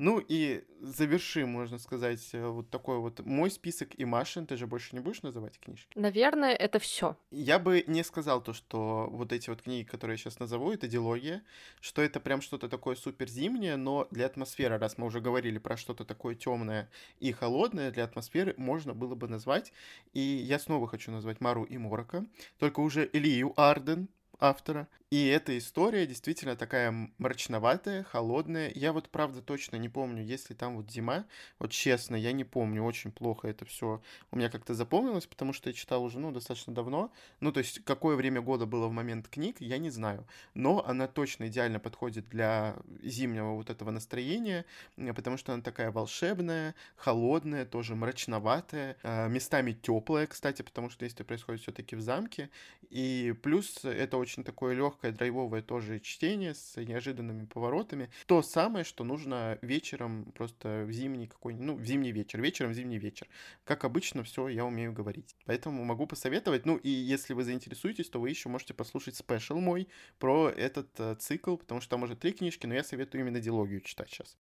Ну 0.00 0.18
и 0.18 0.64
завершим, 0.80 1.50
можно 1.50 1.78
сказать, 1.78 2.26
э, 2.32 2.46
вот 2.46 2.70
такой 2.70 3.00
вот 3.00 3.20
мой 3.20 3.50
список 3.50 3.90
и 3.98 4.06
Машин. 4.06 4.46
Ты 4.46 4.56
же 4.56 4.66
больше 4.66 4.96
не 4.96 5.00
будешь 5.00 5.20
называть 5.20 5.60
книжки? 5.60 5.90
Наверное, 5.94 6.54
это 6.54 6.78
все. 6.78 7.18
Я 7.30 7.58
бы 7.58 7.84
не 7.86 8.02
сказал 8.02 8.42
то, 8.42 8.54
что 8.54 9.10
вот 9.10 9.30
эти 9.30 9.50
вот 9.50 9.60
книги, 9.60 9.86
которые 9.86 10.14
я 10.14 10.16
сейчас 10.16 10.38
назову, 10.38 10.72
это 10.72 10.88
дилогия, 10.88 11.42
что 11.82 12.00
это 12.00 12.18
прям 12.18 12.40
что-то 12.40 12.70
такое 12.70 12.96
супер 12.96 13.28
зимнее, 13.28 13.76
но 13.76 14.08
для 14.10 14.24
атмосферы, 14.24 14.78
раз 14.78 14.96
мы 14.96 15.06
уже 15.06 15.20
говорили 15.20 15.58
про 15.58 15.76
что-то 15.76 16.06
такое 16.06 16.34
темное 16.34 16.88
и 17.18 17.30
холодное, 17.32 17.90
для 17.90 18.04
атмосферы 18.04 18.54
можно 18.56 18.94
было 18.94 19.14
бы 19.14 19.28
назвать. 19.28 19.70
И 20.14 20.20
я 20.20 20.58
снова 20.58 20.88
хочу 20.88 21.10
назвать 21.10 21.42
Мару 21.42 21.64
и 21.64 21.76
Морока, 21.76 22.24
только 22.58 22.80
уже 22.80 23.06
Илью 23.12 23.52
Арден, 23.54 24.08
автора. 24.40 24.88
И 25.10 25.26
эта 25.26 25.58
история 25.58 26.06
действительно 26.06 26.54
такая 26.54 27.10
мрачноватая, 27.18 28.04
холодная. 28.04 28.70
Я 28.74 28.92
вот 28.92 29.08
правда 29.08 29.42
точно 29.42 29.74
не 29.74 29.88
помню, 29.88 30.22
если 30.22 30.54
там 30.54 30.76
вот 30.76 30.88
зима. 30.88 31.24
Вот 31.58 31.72
честно, 31.72 32.14
я 32.14 32.30
не 32.30 32.44
помню, 32.44 32.84
очень 32.84 33.10
плохо 33.10 33.48
это 33.48 33.64
все 33.64 34.00
у 34.30 34.36
меня 34.36 34.48
как-то 34.48 34.72
запомнилось, 34.72 35.26
потому 35.26 35.52
что 35.52 35.68
я 35.68 35.74
читал 35.74 36.04
уже, 36.04 36.20
ну, 36.20 36.30
достаточно 36.30 36.72
давно. 36.72 37.12
Ну, 37.40 37.50
то 37.50 37.58
есть, 37.58 37.84
какое 37.84 38.14
время 38.14 38.40
года 38.40 38.66
было 38.66 38.86
в 38.86 38.92
момент 38.92 39.26
книг, 39.26 39.56
я 39.58 39.78
не 39.78 39.90
знаю. 39.90 40.24
Но 40.54 40.86
она 40.86 41.08
точно 41.08 41.48
идеально 41.48 41.80
подходит 41.80 42.28
для 42.28 42.76
зимнего 43.02 43.54
вот 43.54 43.68
этого 43.68 43.90
настроения, 43.90 44.64
потому 44.96 45.36
что 45.36 45.52
она 45.52 45.62
такая 45.62 45.90
волшебная, 45.90 46.76
холодная, 46.94 47.66
тоже 47.66 47.96
мрачноватая, 47.96 48.96
а, 49.02 49.26
местами 49.26 49.72
теплая, 49.72 50.28
кстати, 50.28 50.62
потому 50.62 50.88
что 50.88 51.00
действие 51.00 51.26
происходит 51.26 51.62
все-таки 51.62 51.96
в 51.96 52.00
замке. 52.00 52.48
И 52.90 53.34
плюс 53.42 53.84
это 53.84 54.16
очень 54.16 54.29
такое 54.36 54.74
легкое 54.74 55.12
драйвовое 55.12 55.62
тоже 55.62 56.00
чтение 56.00 56.54
с 56.54 56.76
неожиданными 56.76 57.46
поворотами. 57.46 58.10
То 58.26 58.42
самое, 58.42 58.84
что 58.84 59.04
нужно 59.04 59.58
вечером, 59.62 60.32
просто 60.32 60.84
в 60.86 60.92
зимний 60.92 61.26
какой-нибудь, 61.26 61.66
ну, 61.66 61.76
в 61.76 61.84
зимний 61.84 62.12
вечер, 62.12 62.40
вечером 62.40 62.74
зимний 62.74 62.98
вечер. 62.98 63.28
Как 63.64 63.84
обычно, 63.84 64.22
все 64.24 64.48
я 64.48 64.64
умею 64.64 64.92
говорить. 64.92 65.36
Поэтому 65.46 65.84
могу 65.84 66.06
посоветовать. 66.06 66.66
Ну, 66.66 66.76
и 66.76 66.88
если 66.88 67.34
вы 67.34 67.44
заинтересуетесь, 67.44 68.08
то 68.08 68.20
вы 68.20 68.30
еще 68.30 68.48
можете 68.48 68.74
послушать 68.74 69.16
спешл 69.16 69.58
мой 69.58 69.88
про 70.18 70.48
этот 70.48 70.88
э, 70.98 71.16
цикл, 71.18 71.56
потому 71.56 71.80
что 71.80 71.90
там 71.90 72.02
уже 72.02 72.16
три 72.16 72.32
книжки, 72.32 72.66
но 72.66 72.74
я 72.74 72.84
советую 72.84 73.22
именно 73.22 73.40
дилогию 73.40 73.80
читать 73.80 74.10
сейчас. 74.10 74.36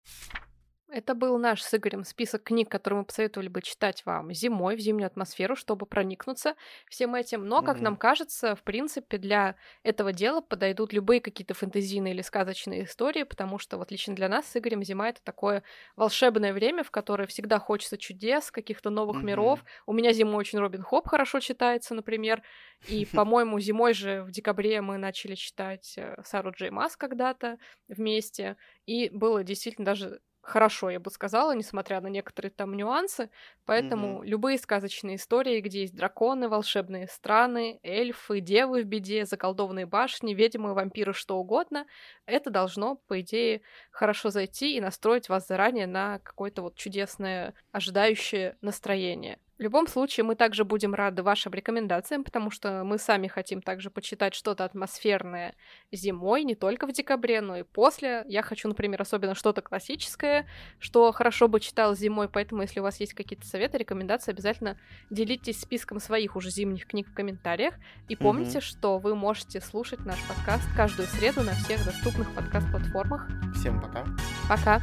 Это 0.89 1.15
был 1.15 1.37
наш 1.37 1.61
с 1.63 1.73
Игорем 1.73 2.05
список 2.05 2.43
книг, 2.43 2.69
которые 2.69 2.99
мы 2.99 3.05
посоветовали 3.05 3.49
бы 3.49 3.61
читать 3.61 4.05
вам 4.05 4.31
зимой, 4.33 4.77
в 4.77 4.79
зимнюю 4.79 5.07
атмосферу, 5.07 5.57
чтобы 5.57 5.85
проникнуться 5.85 6.55
всем 6.89 7.13
этим. 7.13 7.45
Но, 7.45 7.61
как 7.61 7.77
mm-hmm. 7.77 7.81
нам 7.81 7.97
кажется, 7.97 8.55
в 8.55 8.63
принципе, 8.63 9.17
для 9.17 9.57
этого 9.83 10.13
дела 10.13 10.39
подойдут 10.39 10.93
любые 10.93 11.19
какие-то 11.19 11.53
фэнтезийные 11.53 12.13
или 12.13 12.21
сказочные 12.21 12.85
истории, 12.85 13.23
потому 13.23 13.59
что 13.59 13.77
вот 13.77 13.91
лично 13.91 14.15
для 14.15 14.29
нас 14.29 14.47
с 14.47 14.55
Игорем 14.55 14.81
зима— 14.81 15.09
это 15.09 15.21
такое 15.21 15.61
волшебное 15.97 16.53
время, 16.53 16.83
в 16.83 16.91
которое 16.91 17.27
всегда 17.27 17.59
хочется 17.59 17.97
чудес, 17.97 18.49
каких-то 18.49 18.89
новых 18.89 19.17
mm-hmm. 19.17 19.25
миров. 19.25 19.65
У 19.85 19.91
меня 19.91 20.13
зимой 20.13 20.37
очень 20.37 20.59
Робин 20.59 20.83
Хоп 20.83 21.09
хорошо 21.09 21.41
читается, 21.41 21.95
например. 21.95 22.41
И, 22.87 23.05
по-моему, 23.13 23.59
зимой 23.59 23.93
же 23.93 24.23
в 24.23 24.31
декабре 24.31 24.79
мы 24.79 24.97
начали 24.97 25.35
читать 25.35 25.95
э, 25.97 26.15
Сару 26.23 26.51
Джей 26.51 26.69
Мас 26.69 26.95
когда-то 26.95 27.57
вместе. 27.89 28.55
И 28.85 29.09
было 29.09 29.43
действительно 29.43 29.83
даже 29.85 30.21
хорошо, 30.47 30.89
я 30.89 30.99
бы 30.99 31.11
сказала, 31.11 31.53
несмотря 31.53 31.99
на 31.99 32.07
некоторые 32.07 32.51
там 32.51 32.73
нюансы. 32.73 33.29
Поэтому 33.65 34.21
mm-hmm. 34.21 34.25
любые 34.25 34.57
сказочные 34.57 35.17
истории, 35.17 35.59
где 35.59 35.81
есть 35.81 35.95
драконы, 35.95 36.47
волшебные 36.47 37.07
страны, 37.07 37.79
эльфы, 37.83 38.39
девы 38.39 38.83
в 38.83 38.85
беде, 38.85 39.25
заколдованные 39.25 39.85
башни, 39.85 40.33
ведьмы, 40.33 40.73
вампиры, 40.73 41.13
что 41.13 41.37
угодно, 41.37 41.85
это 42.25 42.49
должно, 42.49 42.95
по 43.07 43.19
идее, 43.19 43.61
хорошо 43.91 44.29
зайти 44.29 44.77
и 44.77 44.81
настроить 44.81 45.27
вас 45.27 45.47
заранее 45.47 45.85
на 45.85 46.19
какое-то 46.19 46.61
вот 46.61 46.75
чудесное 46.75 47.53
ожидающее 47.73 48.57
настроение. 48.61 49.39
В 49.57 49.61
любом 49.61 49.87
случае, 49.87 50.23
мы 50.23 50.35
также 50.35 50.65
будем 50.65 50.93
рады 50.93 51.23
вашим 51.23 51.51
рекомендациям, 51.53 52.23
потому 52.23 52.51
что 52.51 52.83
мы 52.83 52.99
сами 52.99 53.27
хотим 53.27 53.61
также 53.61 53.89
почитать 53.89 54.35
что-то 54.35 54.63
атмосферное 54.63 55.55
зимой, 55.91 56.43
не 56.43 56.53
только 56.53 56.85
в 56.85 56.91
декабре, 56.93 57.41
но 57.41 57.57
и 57.57 57.63
после. 57.63 58.23
Я 58.27 58.43
хочу, 58.43 58.67
например, 58.67 59.01
особенно 59.01 59.33
что-то 59.33 59.61
классическое, 59.61 60.47
что 60.77 61.11
хорошо 61.11 61.47
бы 61.47 61.59
читал 61.59 61.95
зимой, 61.95 62.29
поэтому 62.29 62.61
если 62.61 62.79
у 62.79 62.83
вас 62.83 62.99
есть 62.99 63.15
какие-то 63.15 63.47
советы, 63.47 63.79
рекомендации, 63.79 64.31
обязательно 64.31 64.77
делитесь 65.09 65.59
списком 65.59 65.99
своих 65.99 66.35
уже 66.35 66.51
зимних 66.51 66.85
книг 66.85 67.07
в 67.07 67.15
комментариях. 67.15 67.73
И 68.09 68.15
помните, 68.15 68.59
mm-hmm. 68.59 68.61
что 68.61 68.99
вы 68.99 69.15
можете 69.15 69.59
слушать 69.59 70.05
наш 70.05 70.19
подкаст 70.27 70.67
каждую 70.75 71.07
среду 71.07 71.41
на 71.41 71.53
всех 71.53 71.83
доступных 71.83 72.33
подкаст-платформах. 72.35 73.27
Всем 73.55 73.81
пока. 73.81 74.05
Пока. 74.47 74.81